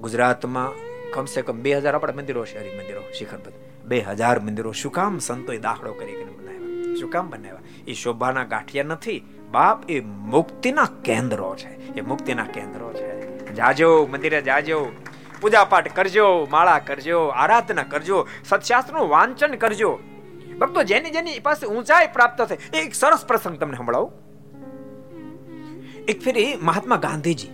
[0.00, 0.70] ગુજરાતમાં
[1.12, 3.52] કમસે કમ બે હજાર આપણા મંદિરો છે હરી મંદિરો શિખરબદ્ધ
[3.84, 6.94] બે હજાર મંદિરો શું કામ સંતોએ દાખલો કરીને બનાવ્યા?
[6.94, 7.54] શું કામ બનાવ્યા?
[7.86, 9.24] એ શોભાના ગાંઠિયા નથી.
[9.50, 11.98] બાપ, એ મુક્તિના કેન્દ્રો છે.
[11.98, 13.38] એ મુક્તિના કેન્દ્રો છે.
[13.54, 14.92] જાજો, મંદિરે જાજો.
[15.40, 19.98] પૂજા પાઠ કરજો, માળા કરજો, આરાધના કરજો સત્શાસ્ત્રનું વાંચન કરજો.
[20.58, 24.12] ભક્તો જેની જેની પાસે ઊંચાઈ પ્રાપ્ત થાય એક સરસ પ્રસંગ તમને સંભળાવું.
[26.08, 27.48] એક ફેરી મહાત્મા ગાંધીજી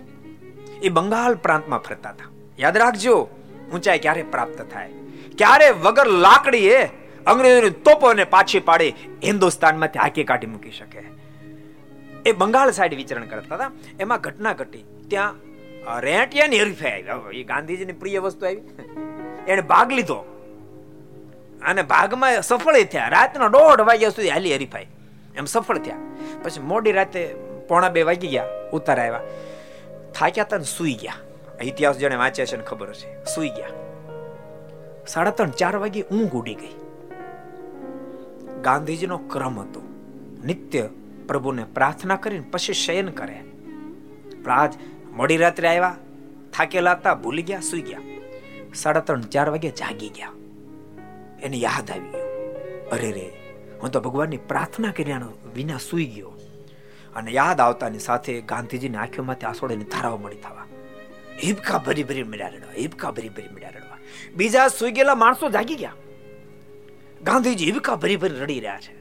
[0.83, 2.29] એ બંગાળ પ્રાંતમાં ફરતા હતા.
[2.59, 3.29] યાદ રાખજો,
[3.73, 4.89] ઊંચાઈ ક્યારે પ્રાપ્ત થાય?
[5.37, 6.85] ક્યારે વગર લાકડીએ
[7.27, 11.03] અંગ્રેજોની તોપોને પાછી પાડી હિન્દુસ્તાનમાંથી હાકી કાઢી મૂકી શકે?
[12.25, 13.71] એ બંગાળ સાઈડ વિચરણ કરતા હતા.
[13.99, 14.85] એમાં ઘટના ઘટી.
[15.07, 15.35] ત્યાં
[15.99, 17.39] રેટિયાની હરીફાઈ આવી?
[17.39, 18.61] એ ગાંધીજીની પ્રિય વસ્તુ આવી.
[19.47, 20.15] એને ભાગ લીધો.
[21.61, 23.07] અને ભાગમાં સફળ થયા.
[23.07, 24.87] રાતના દોઢ વાગ્યા સુધી હાલી હરીફાઈ.
[25.35, 25.95] એમ સફળ થયા.
[26.43, 27.35] પછી મોડી રાતે
[27.67, 29.21] પોણા બે વાગી ગયા, ઉતાર આવ્યા.
[30.19, 31.13] થાક્યા હતા સુઈ ગયા.
[31.63, 33.67] ઇતિહાસ જેને વાંચ્યા છે ને ખબર છે સુઈ ગયા.
[35.07, 36.75] સાડા ત્રણ, ચાર વાગે ઊંઘ ઉડી ગઈ.
[38.61, 39.81] ગાંધીજીનો ક્રમ હતો.
[40.45, 40.89] નિત્ય
[41.27, 43.41] પ્રભુને પ્રાર્થના કરીને પછી શયન કરે.
[44.47, 44.73] આજ
[45.11, 45.97] મોડી રાત્રે આવ્યા,
[46.53, 47.99] થાકેલા હતા, ભૂલી ગયા, સુઈ ગયા.
[48.73, 50.31] સાડા ત્રણ, ચાર વાગે જાગી ગયા.
[51.41, 52.31] એને યાદ આવી ગયું.
[52.89, 53.31] અરે રે,
[53.81, 55.21] હું તો ભગવાનની પ્રાર્થના કર્યા
[55.55, 56.31] વિના સુઈ ગયો.
[57.15, 60.65] અને યાદ આવતાની સાથે ગાંધીજીની આંખોમાંથી આસોડેની ધારાઓ મળી થવા.
[61.43, 63.97] હિબકા ભરી ભરી મળ્યા રડવા, હિબકા ભરી ભરી મળ્યા રડવા.
[64.35, 65.93] બીજા સુઈ ગયેલા માણસો જાગી ગયા.
[67.23, 69.00] ગાંધીજી હિબકા ભરી ભરી રડી રહ્યા છે.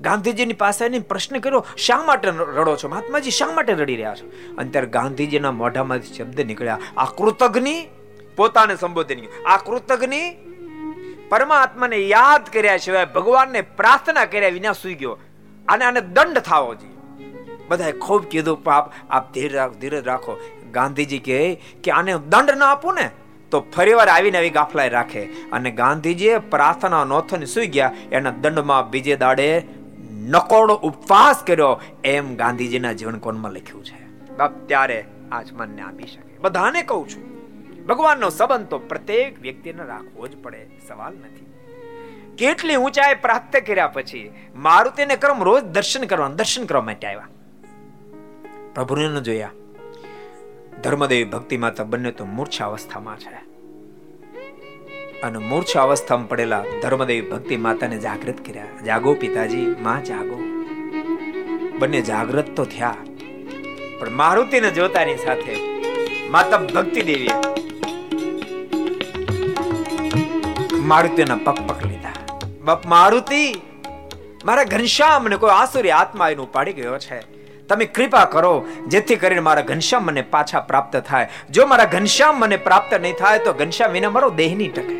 [0.00, 2.88] ગાંધીજીની પાસે પ્રશ્ન કર્યો, શા માટે રડો છો?
[2.88, 4.30] મહાત્માજી, શા માટે રડી રહ્યા છો?
[4.58, 7.66] અને ત્યારે ગાંધીજીના મોઢામાંથી શબ્દ નીકળ્યા, આ કૃતજ્ઞ
[8.36, 9.16] પોતાને સંબોધન
[9.46, 10.12] આ કૃતજ્ઞ
[11.28, 15.18] પરમાત્માને યાદ કર્યા સિવાય ભગવાનને પ્રાર્થના કર્યા વિના સુઈ ગયો.
[15.68, 17.24] અને આને દંડ થાવો જોઈએ.
[17.68, 20.40] બધાએ ખૂબ કીધું, પાપ, આપ ધીરે ધીરજ રાખો.
[20.72, 23.10] ગાંધીજી કહે કે, આને દંડ ના આપું ને,
[23.50, 25.22] તો ફરીવાર આવીને આવી ગાફલાય રાખે.
[25.22, 27.92] અને ગાંધીજીએ પ્રાર્થના નોથને સુઈ ગયા.
[28.12, 29.66] એના દંડમાં બીજે દાડે
[30.24, 34.08] નકોડો ઉપવાસ કર્યો, એમ ગાંધીજીના જીવન કોણમાં લખ્યું છે.
[34.36, 36.38] બાપ, ત્યારે આચમનને આપી શકે.
[36.38, 37.34] બધાને કહું છું,
[37.86, 41.46] ભગવાનનો સંબંધ તો પ્રત્યેક વ્યક્તિને રાખવો જ પડે, સવાલ નથી.
[42.38, 47.28] કેટલી ઊંચાઈ પ્રાપ્ત કર્યા પછી મારુતિને ક્રમ રોજ દર્શન કરવા દર્શન કરવા માટે આવ્યા.
[48.74, 49.50] પ્રભુને જોયા.
[50.82, 53.53] ધર્મદેવી ભક્તિ માતા બંને તો મૂર્છા અવસ્થામાં છે.
[55.24, 58.64] અને મૂર્છ અવસ્થામાં પડેલા ધર્મદેવી ભક્તિ માતાને જાગૃત કર્યા.
[58.86, 60.36] જાગો પિતાજી, માં જાગો.
[61.78, 62.94] બંને જાગૃત તો થયા.
[64.00, 65.56] પણ મારુતિને જોતાની સાથે
[66.30, 67.28] માતા ભક્તિ દેવી
[70.74, 72.12] મારુતિના પગ પક લીધા.
[72.64, 73.60] બાપ મારુતિ,
[74.44, 77.33] મારા ઘનશ્યામ ને કોઈ આસુરી આત્મા એનું પાડી ગયો છે.
[77.68, 81.28] તમે કૃપા કરો, જેથી કરીને મારા ઘનશ્યામ મને પાછા પ્રાપ્ત થાય.
[81.50, 84.96] જો મારા ઘનશ્યામ મને પ્રાપ્ત નહીં થાય, તો ઘનશ્યામ વિના મારો દેહ નહીં ટકે.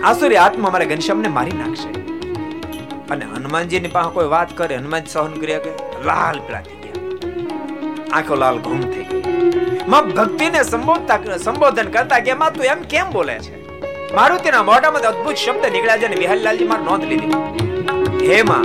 [0.00, 1.88] આસુરી આત્મા મારા ઘનશ્યામને મારી નાખશે.
[3.10, 5.70] અને હનુમાનજીની પાસે કોઈ વાત કરે હનુમાન સહન કર્યા કે
[6.04, 7.02] લાલ પીળા થઈ ગયા.
[8.12, 9.22] આંખો લાલ ઘૂમ થઈ ગઈ.
[9.88, 13.54] માં ભક્તિને સંબોધતા સંબોધન કરતા કે માં તું એમ કેમ બોલે છે?
[14.14, 17.32] મારું તેના મોઢામાં અદ્ભુત શબ્દ નીકળ્યા છે અને વિહલલાલજી માં નોંધ લીધી.
[18.28, 18.64] હે માં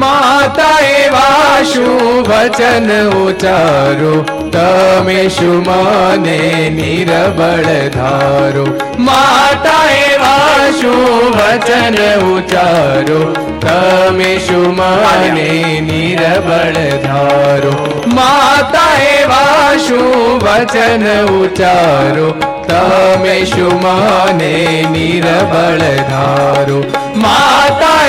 [0.00, 4.22] માતા એવા શું વચન ઉચારો.
[4.50, 8.66] તમે શું મને નિરબળ ધારો.
[8.98, 13.32] માતા એવા શું વચન ઉચારો.
[13.60, 16.72] તમે શું મને નિરબળ
[17.02, 18.02] ધારો.
[18.06, 22.30] માતા એવા શું વચન ઉચારો.
[22.68, 26.84] તમે શું મને નિરબળ ધારો.
[27.16, 28.06] માતા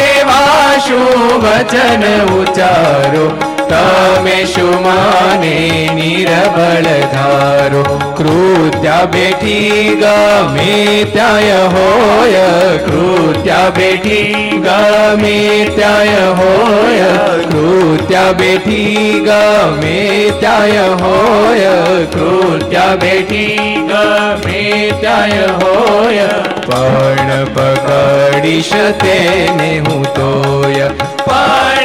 [0.87, 2.03] શું વચન
[2.39, 3.50] ઉચારો.
[3.71, 7.83] તમે શું માને નિરબળ ધારો.
[8.17, 12.77] કૃત્યા બેઠી ગમે ત્યાય હોય.
[12.77, 17.11] કૃત્યા બેઠી ગમે ત્યાય હોય.
[17.43, 22.05] કૃત્યા બેઠી ગમે ત્યાય હોય.
[22.05, 23.57] કૃત્યા બેઠી
[23.89, 26.27] ગમે ત્યાય હોય.
[26.65, 30.87] પણ પકડીશ તેને હું તોય.
[31.25, 31.80] પણ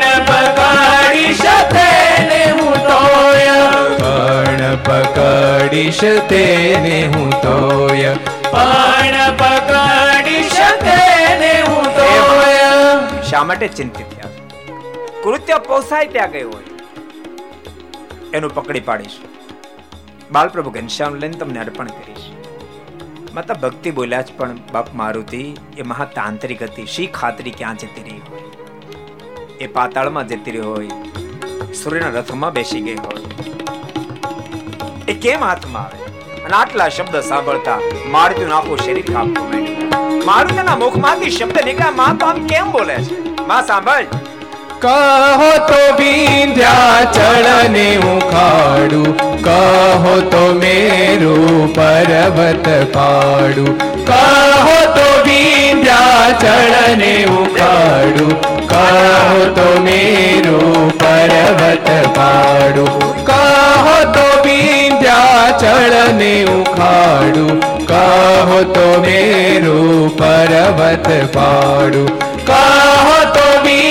[4.85, 8.15] પકડીશ તેને હું તોય.
[8.51, 13.23] પણ પકડીશ તેને હું તોય.
[13.23, 14.31] શા માટે ચિંતિત થયા?
[15.23, 16.63] કૃત્ય પોસાય ત્યાં ગયું હોય.
[18.35, 19.11] એનું પકડી પાડીશ.
[20.33, 22.31] બાલપ્રભુ ઘનશ્યામ લઈને તમને અર્પણ કરીશ.
[23.35, 26.87] માતા ભક્તિ બોલ્યા જ પણ બાપ મારુતિ એ મહાતાંત્રિક હતી.
[26.87, 28.41] શી ખાતરી ક્યાં જતી રહી હોય?
[29.61, 30.89] એ પાતાળમાં જતી રહી હોય.
[31.73, 33.56] સૂર્યના રથમાં બેસી ગઈ હોય.
[35.09, 35.99] એ કેમ હાથમાં આવે?
[36.45, 40.25] અને આટલા શબ્દ સાંભળતા મારુતિનું આખું શરીર કાપતું માંડ્યું.
[40.27, 43.43] મારુતિના મુખમાંથી શબ્દ નીકળ્યા, માં, તો આમ કેમ બોલે છે?
[43.47, 44.05] માં, સાંભળ
[44.83, 49.07] કહો તો વિંધ્યાચળને ઉખાડું
[49.47, 53.71] કહો તો મેરું પર્વત પાડું.
[54.11, 58.35] કહો તો વિંધ્યાચળને ઉખાડું
[58.73, 62.93] કહો તો મેરું પર્વત પાડું.
[63.31, 67.55] કહો તો વિંધ્યાચળને ઉખાડું
[67.93, 71.09] કહો તો મેરું પર્વત
[71.39, 72.09] પાડું.
[72.51, 73.16] કહો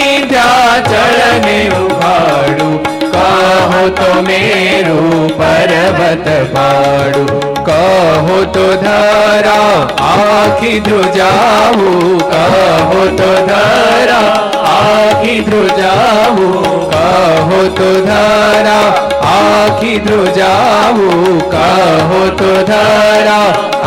[0.06, 7.40] તો વિંધ્યાચળને ઉખાડું કહો તો મેરું પર્વત પાડું.
[7.66, 12.20] કહો તો ધરા આખી ધ્રુજાવું.
[12.20, 16.56] કહો તો ધરા આખી ધ્રુજાવું
[16.94, 18.86] કહો તો ધરા,
[19.34, 23.42] આખી ધ્રુજાવું કહો તો ધરા,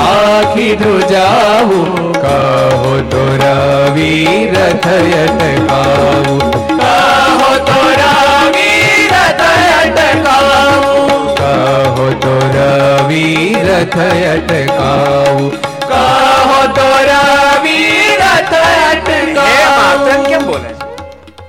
[0.07, 4.13] આખી ધ્રુજાવું કહો તો રવિ
[4.55, 6.43] રથયટ કાવું
[6.81, 8.71] કહો તો રવિ
[9.15, 13.25] રથયટ કાવું કહો તો રવિ
[13.69, 15.68] રથયટ કાવું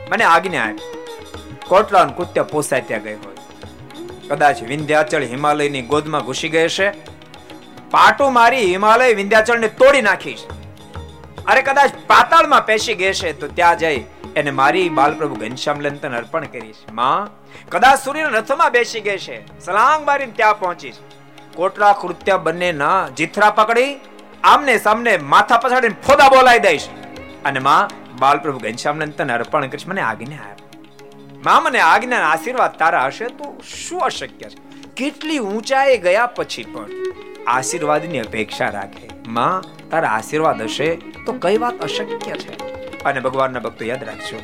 [0.10, 1.04] મને આજ્ઞા આપી
[1.68, 3.36] કોટલા કૃત્ય પોસાય ત્યાં ગઈ હોય.
[4.30, 6.90] કદાચ વિંધ્યાચળ હિમાલયની ગોદમાં ઘૂસી ગઈ છે
[7.92, 10.40] પાટું મારી હિમાલય વિંધ્યાચળને તોડી નાખીશ.
[11.48, 14.04] અરે કદાચ પાતાળમાં પેશી ગઈ છે તો ત્યાં જઈ
[14.36, 16.76] એને મારી બાલપ્રભુ ઘનશ્યામ લંતન તને અર્પણ કરીશ.
[16.92, 17.30] માં,
[17.70, 20.96] કદાચ સૂર્યના રથમાં બેસી ગઈ છે સલાંગ મારીને ત્યાં પહોંચીશ.
[21.56, 24.00] કોટલા કૃત્ય બંને ના જીથરા પકડી,
[24.44, 26.88] આમને સામને માથા પછાડીને ફોદા બોલાઈ દઈશ.
[27.46, 29.88] અને માં બાલપ્રભુ ઘનશ્યામ લઈને તને અર્પણ કરીશ.
[29.88, 30.58] મને આજ્ઞા આપ.
[31.46, 33.26] મા, મને આજ્ઞા આશીર્વાદ તારા હશે.
[33.26, 34.88] તો શું અશક્ય છે?
[34.94, 36.86] કેટલી ઊંચાઈ ગયા પછી પણ
[37.48, 39.10] આશીર્વાદની અપેક્ષા રાખે.
[39.28, 42.70] માં, તારા આશીર્વાદ હશે તો કઈ વાત અશક્ય છે?
[43.04, 44.40] અને ભગવાનના ભક્તો યાદ રાખજો.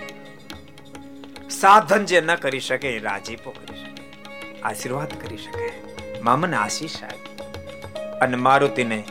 [1.50, 4.22] સાધન જે ન કરી શકે, એ રાજીપો કરી શકે.
[4.62, 5.72] આશીર્વાદ કરી શકે.
[6.22, 7.38] મામન મને આશીષ આપી.
[8.22, 9.04] અને મારુતિને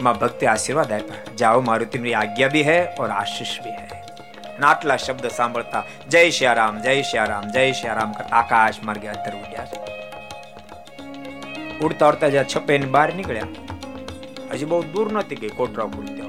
[0.00, 4.00] માં ભક્તે આશીર્વાદ આપ્યા જાઓ મારું તેમની આજ્ઞા બી હે ઓર આશીષ બી હે
[4.62, 9.78] આટલા શબ્દ સાંભળતા જય શ્યારામ જય શ્યારામ જય શ્યારામ કરતા આકાશ માર્ગે અંતર ઉડ્યા છે
[11.80, 13.52] ઉડતા ઉડતા જ્યાં છપે બહાર નીકળ્યા
[14.52, 16.24] હજી બહુ દૂર નથી ગઈ કોટરા પૂરતો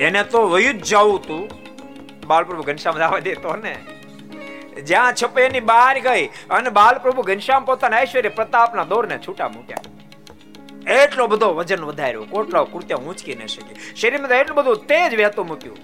[0.00, 1.44] એને તો વયું જ જવું તું
[2.26, 3.76] બાલપ્રભુ ઘનશ્યામ જવા દેતો ને
[4.84, 9.97] જ્યાં છપે એની બહાર ગઈ અને બાલપ્રભુ ઘનશ્યામ પોતાના ઐશ્વર્ય પ્રતાપના દોરને છૂટા મૂક્યા
[10.88, 12.24] એટલો બધો વજન વધાર્યો.
[12.24, 13.94] કોટલા કુર્ત્યા ઊંચકી ન શકે.
[13.94, 15.76] શરીરમાં એટલું બધું તેજ વહેતો મૂક્યું.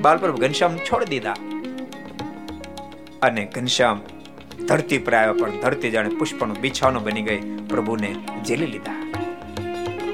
[0.00, 1.34] બાલપ્રભુ ઘનશ્યામ છોડી દીધા.
[3.22, 4.00] અને ઘનશ્યામ
[4.68, 7.40] ધરતી પર આવ્યા પણ ધરતી જાણે પુષ્પનું બિછાનો બની ગઈ.
[7.68, 8.96] પ્રભુને જેલી લીધા.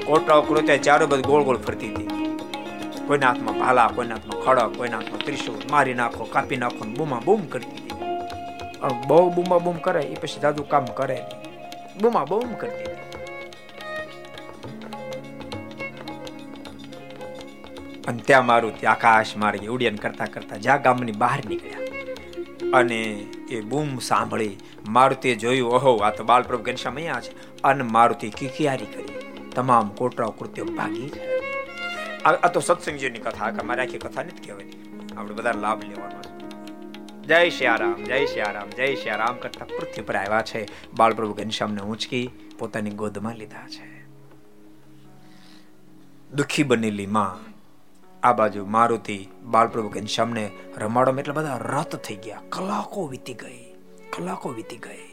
[0.05, 2.07] કોટલાઓ કૃત્યા ચારો બધું ગોળ ગોળ ફરતી હતી.
[3.07, 7.41] કોઈના હાથમાં ભાલા, કોઈના હાથમાં ખડક કોઈના હાથમાં ત્રિશુલ મારી નાખો, કાપી નાખો બૂમા બૂમ
[7.41, 7.91] કરતી હતી.
[9.07, 11.21] બહુ બૂમા બૂમ કરે એ પછી દાદુ કામ કરે
[12.01, 13.08] બૂમા બૂમ કરતી હતી.
[18.09, 21.79] અને ત્યાં મારું ત્યાં આકાશ માર્ગે ઉડ્ડયન કરતા કરતા જ્યાં ગામની બહાર નીકળ્યા.
[22.77, 23.01] અને
[23.49, 24.57] એ બૂમ સાંભળી
[24.89, 27.61] મારુતિએ જોયું, ઓહો, આ તો બાલપ્રભુ ઘનશ્યામ અહીંયા છે.
[27.61, 29.13] અને મારુતિ કિકિયારી કરી.
[29.55, 31.11] તમામ કોટરાઓ કૃત્યો ભાગી
[32.25, 35.07] આ તો સત્સંગજીની કથા કે મારે આખી કથા નથી કહેવાની.
[35.17, 37.27] આપણે બધા લાભ લેવાનો છે.
[37.27, 40.67] જય શ્યારામ જય શ્યારામ જય શ્યારામ કરતા પૃથ્વી પર આવ્યા છે.
[40.93, 42.29] બાળપ્રભુ ઘનશ્યામને ઊંચકી
[42.59, 44.05] પોતાની ગોદમાં લીધા છે.
[46.31, 47.48] દુખી બનેલી માં
[48.23, 49.17] આ બાજુ મારુતિ
[49.53, 50.43] બાલપ્રભુ ઘનશ્યામને
[50.77, 52.41] રમાડો એટલે બધા રત થઈ ગયા.
[52.49, 53.61] કલાકો વીતી ગઈ,
[54.13, 55.05] કલાકો વીતી ગઈ,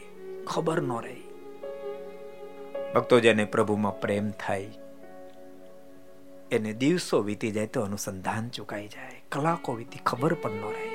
[0.47, 1.23] ખબર ન રહી.
[2.93, 4.71] ભક્તો જેને પ્રભુમાં પ્રેમ થાય,
[6.51, 9.19] એને દિવસો વીતી જાય તો અનુસંધાન ચુકાઈ જાય.
[9.31, 10.87] કલાકો વીતી, ખબર પણ ન રહે.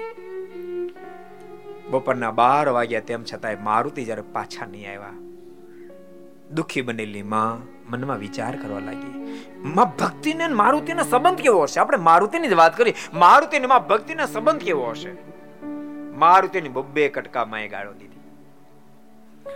[1.91, 5.19] બપોરના બાર વાગ્યા તેમ છતાંય મારુતિ જ્યારે પાછા નહીં આવ્યા,
[6.57, 7.57] દુઃખી બનેલી માં
[7.93, 9.13] મનમાં વિચાર કરવા લાગી.
[9.65, 11.81] માં ભક્તિને મારુતિનો સંબંધ કેવો હશે?
[11.81, 12.95] આપણે મારુતિની જ વાત કરી.
[13.15, 15.13] મારુતિને માં ભક્તિનો સંબંધ કેવો હશે?
[16.15, 18.09] મારુતિની બબ્બે કટકા માય ગાળો દીધી.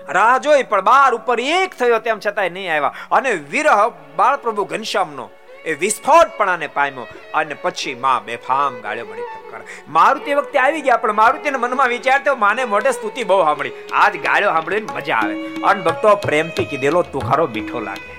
[0.09, 2.95] રાહ જોઈ પણ બાર ઉપર એક થયો તેમ છતાંય નહીં આવ્યા.
[3.11, 5.31] અને વિરહ બાળ પ્રભુ ઘનશ્યામનો
[5.65, 11.13] એ વિસ્ફોટપણાને પામ્યો અને પછી માં બેફામ ગાળ્યો મળી ટક્કર મારુતિ વખતે આવી ગયા, પણ
[11.13, 13.73] મારુતિના મનમાં વિચાર થયો, માને મોઢે સ્તુતિ બહુ સાંભળી.
[13.93, 15.47] આજ ગાળ્યો સાંભળીને મજા આવે.
[15.47, 18.16] અને ભક્તો પ્રેમથી કીધેલો તુખારો મીઠો લાગે.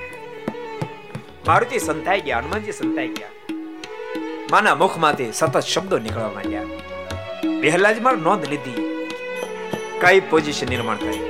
[1.47, 3.33] મારુતિ સંતાઈ ગયા, હનુમાનજી સંતાઈ ગયા.
[4.51, 6.67] માના મુખમાંથી સતત શબ્દો નીકળવા માંડ્યા.
[7.61, 8.81] પહેલા જ મારે નોંધ લીધી.
[10.01, 11.21] કઈ પોઝિશન નિર્માણ થઈ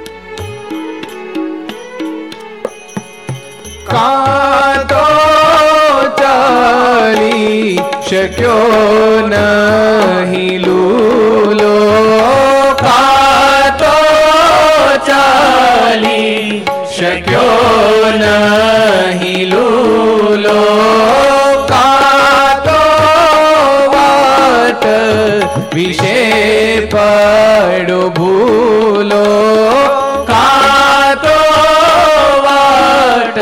[3.90, 5.04] કાતો
[6.22, 7.78] ચાલી
[8.10, 11.72] શક્યો નહીં લૂલો?
[12.84, 13.96] કાતો
[15.10, 16.44] ચાલી
[16.98, 19.77] શક્યો નહીં લૂલો?
[25.88, 29.28] વિશે પડો ભૂલો,
[30.30, 31.36] કાતો
[32.46, 33.38] વાટ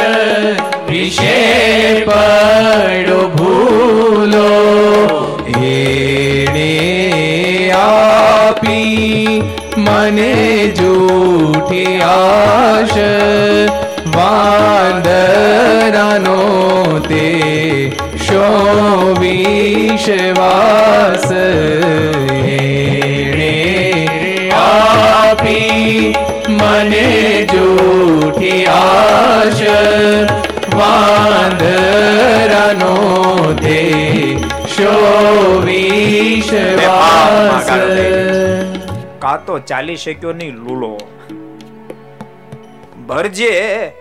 [0.90, 1.40] વિશે
[2.10, 4.52] પડો ભૂલો,
[5.72, 6.70] એણે
[7.80, 9.42] આપી
[9.78, 10.32] મને
[10.82, 13.00] જૂઠી આશ,
[14.18, 15.50] વાંદરાનો
[17.10, 17.28] તે
[18.28, 18.48] શો
[19.20, 20.75] વિશ્વાસ
[34.76, 34.92] શો
[35.66, 37.68] વિશ્વાસ
[39.22, 40.98] કા તો ચાલી શક્યો નહીં લૂલો
[43.06, 43.94] ભરજે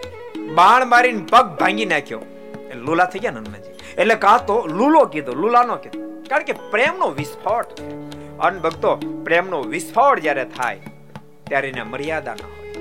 [0.57, 2.23] બાણ મારીને પગ ભાંગી નાખ્યો
[2.81, 7.13] લુલા થઈ ગયા હનુમાનજી એટલે કા તો લૂલો કીધો લુલા નો કીધો કારણ કે પ્રેમનો
[7.13, 7.81] વિસ્ફોટ
[8.41, 10.79] અન ભક્તો પ્રેમનો વિસ્ફોટ જ્યારે થાય
[11.45, 12.73] ત્યારે એને મર્યાદા ન હોય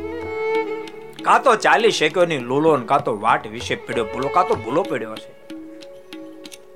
[1.22, 4.86] કા તો ચાલી શક્યો નહીં લૂલો કા તો વાટ વિશે પીડ્યો ભૂલો કા તો ભૂલો
[4.86, 5.43] પડ્યો છે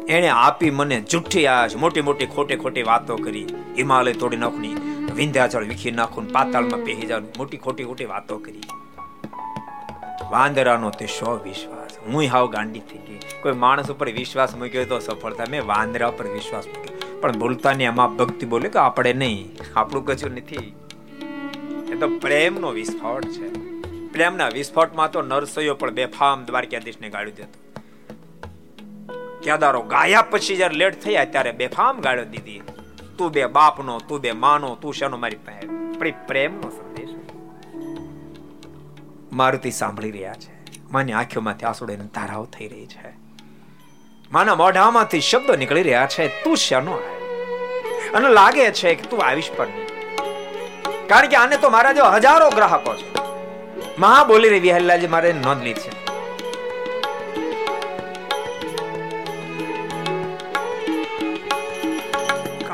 [0.09, 3.45] એને આપી મને જુઠ્ઠી આશ, મોટી મોટી ખોટી ખોટી વાતો કરી,
[3.77, 4.75] હિમાલય તોડી નાખની
[5.15, 8.61] વિંધ્યાચળ વિખી નાખું પાતાળમાં પહેરી જવાનું મોટી ખોટી ખોટી વાતો કરી.
[10.31, 11.97] વાંદરાનો તે સો વિશ્વાસ?
[12.07, 13.19] હું હાવ ગાંડી થઈ ગઈ.
[13.41, 17.19] કોઈ માણસ ઉપર વિશ્વાસ મૂક્યો તો સફળતા મેં વાંદરા ઉપર વિશ્વાસ મૂક્યો.
[17.21, 19.49] પણ બોલતા ને આમાં ભક્તિ બોલે કે આપણે નહીં.
[19.75, 20.75] આપણું કશું નથી.
[21.91, 23.47] એ તો પ્રેમનો વિસ્ફોટ છે.
[24.11, 27.66] પ્રેમના વિસ્ફોટમાં તો નરસૈયો પણ બેફામ દ્વારકાધીશને ગાળી દેતો
[29.47, 32.61] ક્યાદારો ગાયા પછી જયારે લેટ થયા ત્યારે બેફામ ગાળ્યો દીધી.
[33.17, 37.09] તું બે બાપનો, તું બે માનો, તું શેનો મારી પણ પ્રેમનો સંદેશ.
[39.31, 40.81] મારુતિ સાંભળી રહ્યા છે.
[40.91, 43.13] માની આંખોમાંથી આંસુડાની ધારાઓ થઈ રહી છે.
[44.31, 46.91] માના મોઢામાંથી શબ્દો નીકળી રહ્યા છે, તું શેનો
[48.13, 49.87] અને લાગે છે કે તું આવીશ પણ નહીં.
[51.07, 53.15] કારણ કે આને તો મારા જો હજારો ગ્રાહકો છે.
[53.99, 56.06] મહા બોલી રહી વિહલ્લાજી, મારે નોંધ લીધી છે.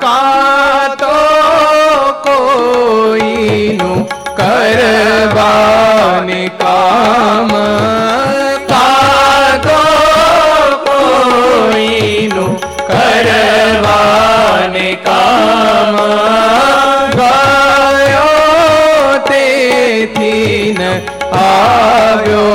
[0.04, 1.14] કાતો
[2.26, 4.02] કોઈનું
[4.40, 7.52] કરવાને કામ
[8.72, 9.80] કાતો
[10.88, 12.54] કોઈનું
[12.90, 15.96] કરવાને કામ
[17.18, 18.34] ગયો
[19.30, 20.82] તેથી ન
[21.44, 22.50] આવ્યો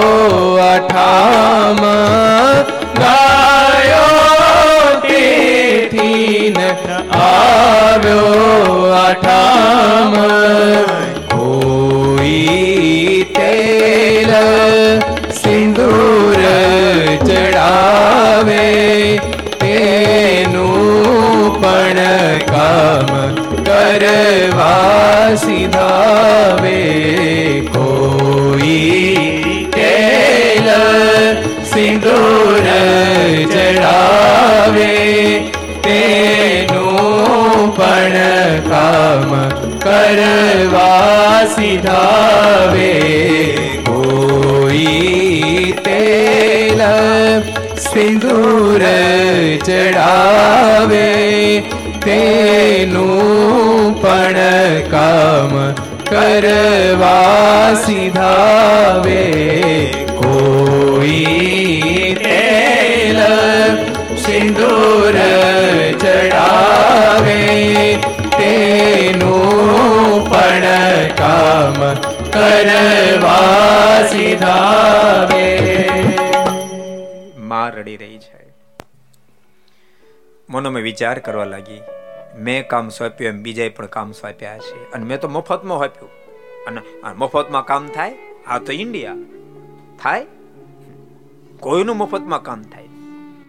[0.73, 2.08] અઠામ.
[6.19, 6.59] તેથી ન
[7.19, 8.23] આવ્યો
[9.03, 9.48] અઠામ
[41.59, 42.93] સીધાવે
[43.85, 46.83] કોઈ તેલ
[47.85, 48.85] સિંદૂર
[49.61, 51.09] ચડાવે
[52.05, 54.39] તેનું પણ
[54.93, 55.53] કામ
[56.07, 59.25] કરવા સિધાવે
[60.17, 61.38] કોઈ
[74.39, 75.45] સીધાવે
[77.39, 78.43] માં રડી રહી છે.
[80.51, 81.81] મનોમાં વિચાર કરવા લાગી.
[82.39, 84.93] મેં કામ સોંપ્યું એમ બીજાએ પણ કામ સોંપ્યા છે.
[84.93, 86.11] અને મેં તો મફતમાં સોંપ્યું.
[86.67, 86.81] અને
[87.17, 88.15] મફતમાં કામ થાય?
[88.47, 89.15] આ તો ઇન્ડિયા.
[90.03, 90.27] થાય?
[91.61, 92.89] કોઈનું મફતમાં કામ થાય?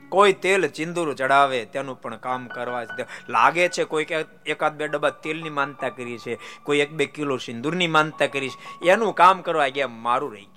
[0.10, 2.86] કોઈ તેલ ચિંદુર ચડાવે, તેનું પણ કામ કરવા
[3.30, 4.08] લાગે છે કોઈ
[4.46, 6.38] એકાદ બે ડબ્બા તેલની માનતા કરી છે.
[6.64, 8.88] કોઈ એક બે કિલો સિંદૂરની માનતા કરી છે.
[8.90, 10.50] એનું કામ કરવા ગયા, મારું રહી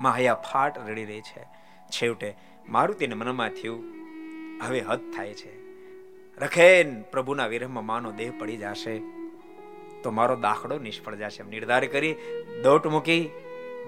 [0.00, 1.42] માયા ફાટ રડી રહી છે.
[1.90, 2.28] છેવટે
[2.68, 3.80] મારુતિને મનમાં થયું,
[4.62, 5.52] હવે હદ થાય છે.
[6.38, 8.94] રખેન, પ્રભુના વિરહમાં માનો દેહ પડી જશે.
[10.02, 11.42] તો મારો દાખલો નિષ્ફળ જશે.
[11.42, 12.14] એમ નિર્ધાર કરી
[12.64, 13.22] દોટ મૂકી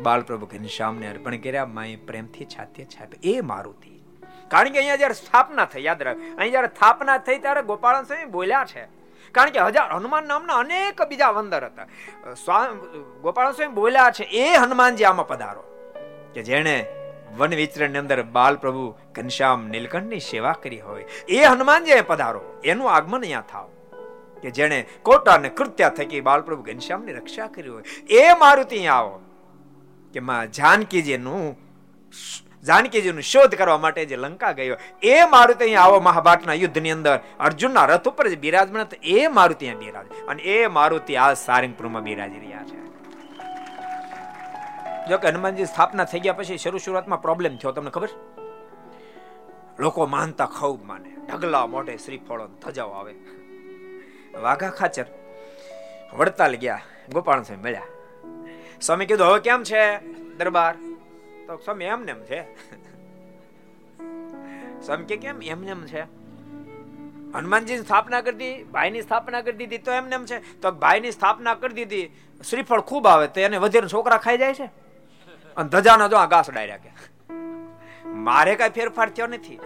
[0.02, 1.66] બાલપ્રભુ ઘનશ્યામને અર્પણ કર્યા.
[1.68, 3.92] માએ પ્રેમથી છાતે છાપે એ મારુતિ,
[4.50, 8.30] કારણ કે અહીંયા જ્યારે સ્થાપના થઈ, યાદ રાખ, અહીં જ્યારે સ્થાપના થઈ ત્યારે ગોપાલ સ્વામી
[8.30, 8.84] બોલ્યા છે.
[9.34, 11.86] કારણ કે હજાર હનુમાન નામના અનેક બીજા વંદર હતા.
[13.22, 15.62] ગોપાલ સ્વામી બોલ્યા છે, એ હનુમાનજી આમાં પધારો.
[16.34, 16.86] કે જેણે
[17.36, 23.20] વન વિચરણ અંદર બાલ પ્રભુ ઘનશ્યામ નીલકંઠની સેવા કરી હોય, એ હનુમાનજી પધારો, એનું આગમન
[23.20, 23.68] અહીંયા થાવ.
[24.42, 29.20] કે જેણે કોટા અને કૃત્યા થકી બાલપ્રભુ ઘનશ્યામની રક્ષા કરી હોય, એ મારુતિ આવો.
[30.12, 31.58] કે માં જાનકીજીનું
[32.64, 37.18] જાનકીજીનું શોધ કરવા માટે જે લંકા ગયો, એ મારુતિ અહીંયા આવો મહાભારતના યુદ્ધની અંદર.
[37.40, 40.06] અર્જુનના રથ ઉપર જે બિરાજમાન એ મારુતિ અહીંયા બિરાજ.
[40.28, 42.91] અને એ મારુતિ આ સારંગપુરમાં બિરાજી રહ્યા છે.
[45.08, 48.08] જો કે હનુમાનજી સ્થાપના થઈ ગયા પછી શરૂ શરૂઆતમાં પ્રોબ્લેમ થયો, તમને ખબર?
[49.78, 51.10] લોકો માનતા ખૂબ માને.
[51.28, 53.14] ઢગલા મોઢે શ્રીફળો ધજાઓ આવે.
[54.42, 55.06] વાઘા ખાચર
[56.14, 56.80] વડતાલ ગયા,
[57.12, 57.88] ગોપાલ સ્વામી મળ્યા.
[58.80, 59.98] સ્વામી કીધું, હવે કેમ છે
[60.36, 60.74] દરબાર?
[61.46, 62.40] તો સ્વામી એમને છે.
[64.82, 66.02] સ્વામી કે, કેમ એમને છે?
[67.34, 70.60] હનુમાનજી સ્થાપના કરી દીધી ભાઈની સ્થાપના કરી દીધી તો એમ નેમ છે.
[70.60, 72.10] તો ભાઈની સ્થાપના કરી દીધી,
[72.48, 74.81] શ્રીફળ ખૂબ આવે તો એને વધેર છોકરા ખાઈ જાય છે.
[75.56, 76.90] અને ધજાનો જો આ ઘાસ ડાયરા કે.
[78.06, 79.58] મારે કઈ ફેરફાર થયો નથી.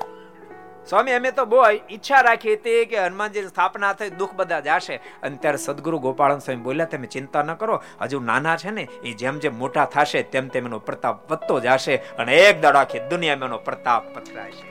[0.88, 4.96] સ્વામી, અમે તો બહુ ઈચ્છા રાખી હતી કે હનુમાનજી સ્થાપના થઈ, દુઃખ બધા જશે.
[4.96, 9.12] અને ત્યારે સદગુરુ ગોપાળન સ્વામી બોલ્યા, તમે ચિંતા ન કરો, હજુ નાના છે ને, એ
[9.12, 13.48] જેમ જેમ મોટા થશે, તેમ તેમ એનો પ્રતાપ વધતો જશે અને એક દાડો આખી દુનિયામાં
[13.48, 14.68] એનો પ્રતાપ પથરાશે.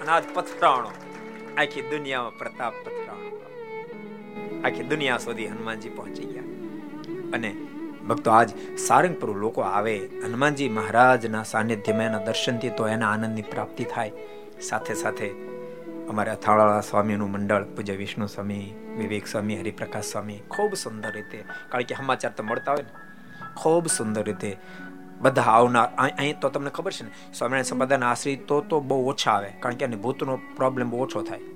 [0.00, 0.90] અને આજ પથરાણો,
[1.58, 3.24] આખી દુનિયામાં પ્રતાપ પથરાણો.
[4.64, 6.42] આખી દુનિયા સુધી હનુમાનજી પહોંચી ગયા.
[7.32, 7.56] અને
[8.08, 9.96] ભક્તો, આજ સારંગપુર લોકો આવે,
[10.26, 14.12] હનુમાનજી મહારાજના સાનિધ્યમાં એના દર્શનથી તો એના આનંદની પ્રાપ્તિ થાય.
[14.60, 15.28] સાથે સાથે
[16.08, 21.82] અમારે અથાળા સ્વામીનું મંડળ, પૂજ્ય વિષ્ણુ સ્વામી, વિવેક સ્વામી, હરિપ્રકાશ સ્વામી, ખૂબ સુંદર રીતે, કારણ
[21.82, 22.92] કે સમાચાર તો મળતા હોય ને,
[23.56, 24.56] ખૂબ સુંદર રીતે
[25.20, 29.50] બધા આવનાર અહીં તો તમને ખબર છે ને, સ્વામિનારાયણ સંપ્રદાયના આશ્રિત તો બહુ ઓછા આવે,
[29.60, 31.53] કારણ કે એને ભૂતનો પ્રોબ્લેમ બહુ ઓછો થાય.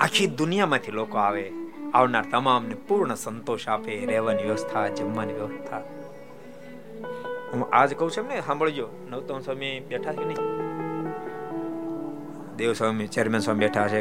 [0.00, 1.52] આખી દુનિયામાંથી લોકો આવે,
[1.94, 5.82] આવનાર તમામને પૂર્ણ સંતોષ આપે, રહેવાની વ્યવસ્થા, જમવાની વ્યવસ્થા.
[7.52, 8.88] હું આજ કહું છું ને સાંભળજો.
[9.10, 10.42] નવતમ સ્વામી બેઠા છે નહીં?
[12.56, 14.00] દેવ સ્વામી ચેરમેન સ્વામી બેઠા છે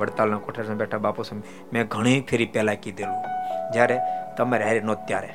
[0.00, 1.42] વડતાલના કોઠાર સ્વામી બેઠા, બાપુ સ્વામી.
[1.72, 3.20] મેં ઘણી ફેરી પહેલા કીધેલું.
[3.72, 3.98] જ્યારે
[4.38, 5.30] તમારે હારે નો ત્યારે.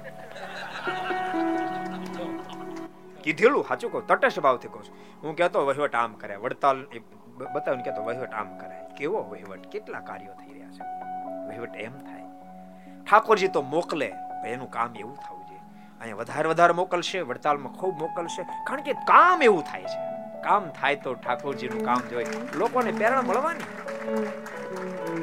[3.24, 4.96] કીધેલું, સાચું કહું, તટસ્થ ભાવથી કહું છું.
[5.24, 6.86] હું કહેતો વહીવટ આમ કરે વડતાલ
[7.38, 8.96] બતાવીને કહેતો વહીવટ આમ કરે.
[8.98, 9.68] કેવો વહીવટ?
[9.68, 10.84] કેટલા કાર્યો થઈ રહ્યા છે?
[11.48, 12.24] વહીવટ એમ થાય.
[13.12, 14.14] ઠાકોરજી તો મોકલે
[14.46, 15.60] એનું કામ એવું થવું જોઈએ.
[16.02, 18.44] અહીંયા વધારે વધારે મોકલશે, વડતાલમાં ખૂબ મોકલશે.
[18.44, 20.16] કારણ કે કામ એવું થાય છે.
[20.44, 22.26] કામ થાય તો ઠાકોરજીનું કામ જોઈ
[22.56, 23.64] લોકોને પ્રેરણા મળવાની.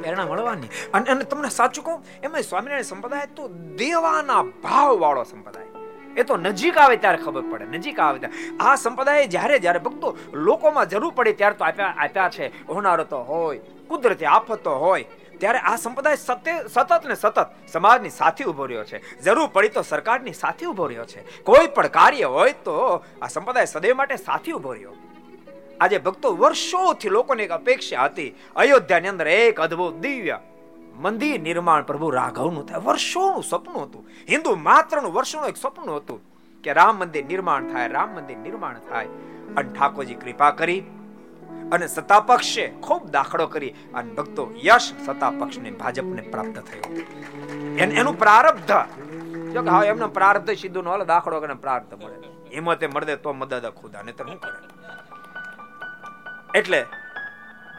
[0.02, 0.68] પ્રેરણા મળવાની.
[0.94, 5.71] અને તમને સાચું કહું, એમાં સ્વામિનારાયણ સંપ્રદાય તો દેવાના ભાવ વાળો સંપ્રદાય.
[6.16, 8.36] એ તો નજીક આવે ત્યારે ખબર પડે, નજીક આવે ત્યારે.
[8.60, 13.18] આ સંપ્રદાય જ્યારે જ્યારે ભક્તો લોકોમાં જરૂર પડે ત્યારે તો આપ્યા આપ્યા છે, હોનારો તો
[13.22, 15.04] હોય, કુદરતી આફતો હોય,
[15.40, 17.38] ત્યારે આ સંપ્રદાય સત્ય સતત ને સતત
[17.72, 19.00] સમાજની સાથે ઊભો રહ્યો છે.
[19.24, 21.24] જરૂર પડી તો સરકારની સાથે ઊભો રહ્યો છે.
[21.42, 22.76] કોઈ પણ કાર્ય હોય તો
[23.22, 24.94] આ સંપ્રદાય સદૈવ માટે સાથે ઊભો રહ્યો.
[25.80, 30.38] આજે ભક્તો વર્ષોથી લોકોને એક અપેક્ષા હતી, અયોધ્યાની અંદર એક અદ્ભુત દિવ્ય
[30.96, 32.78] મંદિર નિર્માણ પ્રભુ રાઘવનું થાય.
[32.78, 34.06] વર્ષોનું સપનું હતું.
[34.28, 36.20] હિન્દુ માત્રનું વર્ષોનું એક સપનું હતું
[36.62, 39.06] કે રામ મંદિર નિર્માણ થાય, રામ મંદિર નિર્માણ થાય.
[39.56, 40.80] અને ઠાકોરજી કૃપા કરી
[41.72, 42.20] અને સત્તા
[42.80, 46.94] ખૂબ દાખલો કરી અને ભક્તો યશ સત્તા ભાજપને પ્રાપ્ત થયો.
[47.76, 48.72] એનું પ્રારબ્ધ.
[49.50, 52.54] જો કે હા એમનો પ્રારબ્ધ સીધું ન દાખલો કરીને પ્રારબ્ધ મળે.
[52.54, 54.68] હિંમતે મળે તો મદદ ખુદા ને તો શું કરે?
[56.58, 56.86] એટલે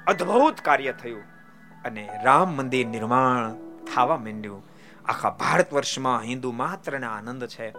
[0.07, 1.32] અદ્ભુત કાર્ય થયું.
[1.86, 3.53] અને રામ મંદિર નિર્માણ
[3.95, 4.63] થવા માંડ્યું.
[5.05, 7.71] આખા ભારત વર્ષમાં હિન્દુ માત્રને આનંદ છે.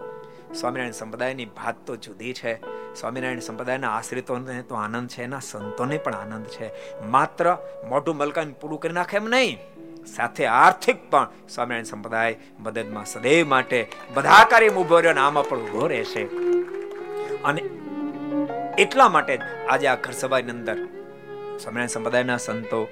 [0.53, 2.53] સ્વામિનારાયણ સંપ્રદાયની ભાત તો જુદી છે.
[2.95, 6.67] સ્વામિનારાયણ સંપ્રદાયના આશ્રિતોને તો આનંદ છે, એના સંતોને પણ આનંદ છે.
[7.01, 7.57] માત્ર
[7.89, 9.59] મોઢું મલકાન પૂરું કરી નાખે એમ નહીં,
[10.05, 15.87] સાથે આર્થિક પણ સ્વામિનારાયણ સંપ્રદાય મદદમાં સદૈવ માટે બધા કાર્ય ઊભો રહ્યો આમાં પણ ઊભો
[15.87, 16.23] રહેશે
[17.43, 17.61] અને
[18.81, 19.39] એટલા માટે
[19.69, 20.77] આજે આ ઘર સભાની અંદર
[21.59, 22.87] સ્વામિનારાયણ સંપ્રદાયના સંતો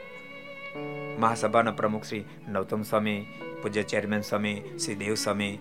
[1.19, 3.27] મહાસભાના પ્રમુખ શ્રી નવતમ સ્વામી,
[3.61, 5.59] પૂજ્ય ચેરમેન સ્વામી, શ્રી દેવ સ્વામી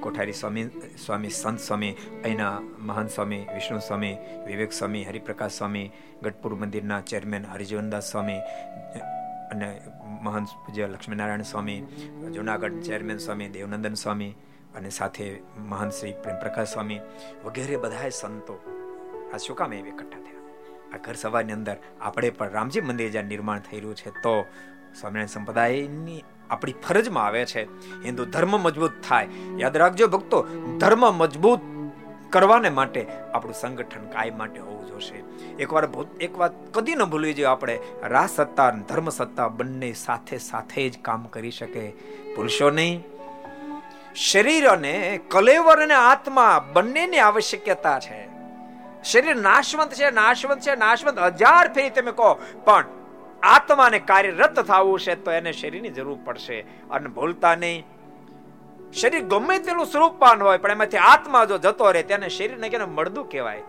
[0.00, 0.70] કોઠારી સ્વામી
[1.06, 4.16] સ્વામી સંત સ્વામી, અહીંના મહાન સ્વામી, વિષ્ણુ સ્વામી,
[4.46, 5.92] વિવેક સ્વામી, હરિપ્રકાશ સ્વામી,
[6.22, 8.40] ગઢપુર મંદિરના ચેરમેન હરિજીવનદાસ સ્વામી,
[9.50, 9.80] અને
[10.22, 11.80] મહાન પૂજ્ય લક્ષ્મીનારાયણ સ્વામી,
[12.34, 14.36] જુનાગઢ ચેરમેન સ્વામી, દેવનંદન સ્વામી,
[14.76, 17.00] અને સાથે મહાન શ્રી પ્રેમપ્રકાશ સ્વામી,
[17.44, 18.60] વગેરે બધા સંતો.
[19.34, 20.44] આ શું કામ એવી એકઠા થયા?
[20.94, 24.46] આ ઘર સભાની અંદર આપણે પણ રામજી મંદિર જ્યાં નિર્માણ થઈ રહ્યું છે તો
[25.00, 27.64] સ્વામિનારાયણ સંપ્રદાયની આપણી ફરજમાં આવે છે.
[28.04, 29.28] હિન્દુ ધર્મ મજબૂત થાય.
[29.58, 30.42] યાદ રાખજો ભક્તો,
[30.78, 31.60] ધર્મ મજબૂત
[32.30, 35.24] કરવાને માટે આપણું સંગઠન કાયમ માટે હોવું જોશે.
[35.56, 35.88] એકવાર
[36.20, 37.78] એક વાત કદી ન ભૂલવી જોઈએ આપણે.
[38.02, 41.92] રાજ સત્તા અને ધર્મ સત્તા બંને સાથે સાથે જ કામ કરી શકે.
[42.36, 43.04] ભૂલશો નહીં.
[44.14, 48.28] શરીર અને કલેવર અને આત્મા બંનેની આવશ્યકતા છે.
[49.04, 51.18] શરીર નાશવંત છે નાશવંત છે, નાશવંત.
[51.18, 52.34] હજાર ફેરી તમે કહો,
[52.64, 52.84] પણ
[53.44, 56.60] આત્માને કાર્યરત થવું છે, તો એને શરીરની જરૂર પડશે.
[56.90, 57.86] અને ભૂલતા નહીં.
[58.92, 63.30] શરીર ગમે તેનું સ્વરૂપવાન હોય, પણ એમાંથી આત્મા જો જતો રહે, તેને શરીરને કેને મળદું
[63.30, 63.62] કહેવાય.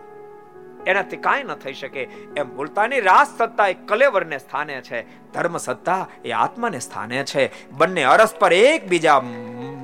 [0.86, 2.02] એનાથી કાંઈ ન થઈ શકે.
[2.36, 5.32] એમ ભૂલતાની રાસ સત્તા એ કલેવરને સ્થાને છે.
[5.32, 7.70] ધર્મ સત્તા એ આત્માને સ્થાને છે.
[7.70, 9.20] બંને અરસ્પર એકબીજા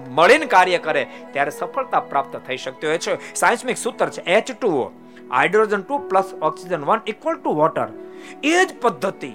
[0.09, 3.35] મળીને કાર્ય કરે, ત્યારે સફળતા પ્રાપ્ત થઈ શકતી હોય છે.
[3.35, 4.91] સાયન્સમિક સૂત્ર છે H two
[5.33, 7.89] hydrogen two plus oxygen one equal to water
[8.43, 9.33] એ જ પદ્ધતિ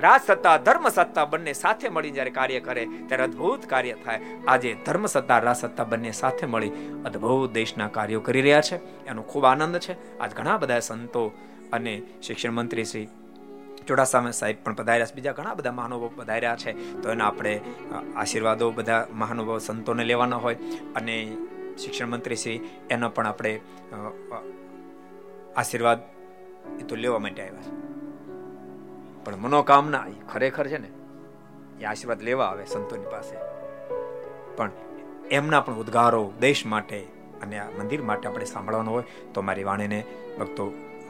[0.00, 0.88] રાજ સત્તા, ધર્મ
[1.24, 4.20] બંને સાથે મળી જ્યારે કાર્ય કરે, ત્યારે અદ્ભુત કાર્ય થાય.
[4.48, 6.70] આજે ધર્મ સત્તા, રાજ સત્તા બંને સાથે મળી
[7.04, 9.06] અદ્ભુત દેશના કાર્યો કરી રહ્યા છે.
[9.06, 10.18] એનો ખૂબ આનંદ છે.
[10.18, 11.32] આજ ઘણા બધા સંતો
[11.72, 13.08] અને શિક્ષણ મંત્રી શ્રી
[13.88, 15.14] ચોડાસામે સાહેબ પણ પધાર્યા છે.
[15.14, 16.72] બીજા ઘણા બધા મહાનુભાવ પધાર્યા છે.
[17.02, 17.60] તો એના આપણે
[18.16, 20.56] આશીર્વાદો બધા મહાનુભાવ સંતોને લેવાના હોય
[20.96, 21.36] અને
[21.78, 23.60] શિક્ષણ મંત્રી શ્રી એનો પણ આપણે
[25.56, 25.98] આશીર્વાદ
[26.80, 27.89] એ તો લેવા માટે આવ્યા છે.
[29.24, 30.88] પણ મનોકામના એ ખરેખર છે ને
[31.80, 33.36] એ આશીર્વાદ લેવા આવે સંતોની પાસે.
[34.56, 34.70] પણ
[35.30, 37.00] એમના પણ ઉદ્ગારો દેશ માટે
[37.42, 39.02] અને આ મંદિર માટે આપણે સાંભળવાનો હોય
[39.34, 40.04] તો મારી વાણીને
[40.40, 40.64] ભક્તો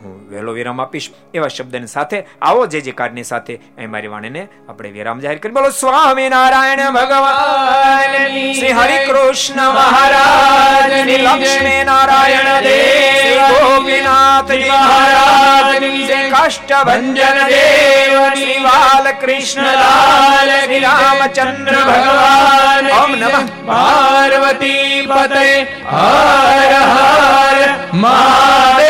[0.05, 4.43] હું વહેલો વિરામ આપીશ એવા શબ્દની સાથે, આવો જે જે કાર્ડની સાથે, અહીં મારી વાણીને
[4.69, 8.15] આપણે વિરામ જાહેર કરી બોલો સ્વામી નારાયણ ભગવાન,
[8.55, 19.63] શ્રી હરિ કૃષ્ણ મહારાજ, શ્રી લક્ષ્મી નારાયણ દેવ ગોપીનાથ મહારાજ, શ્રી કાષ્ટભંજન દેવ, શ્રી બાલકૃષ્ણ
[19.63, 23.47] લાલ શ્રી રામચંદ્ર ભગવાન, ઓમ નમઃ.
[23.67, 25.47] પાર્વતી પતે,
[25.93, 27.59] હર હર
[27.95, 28.81] મા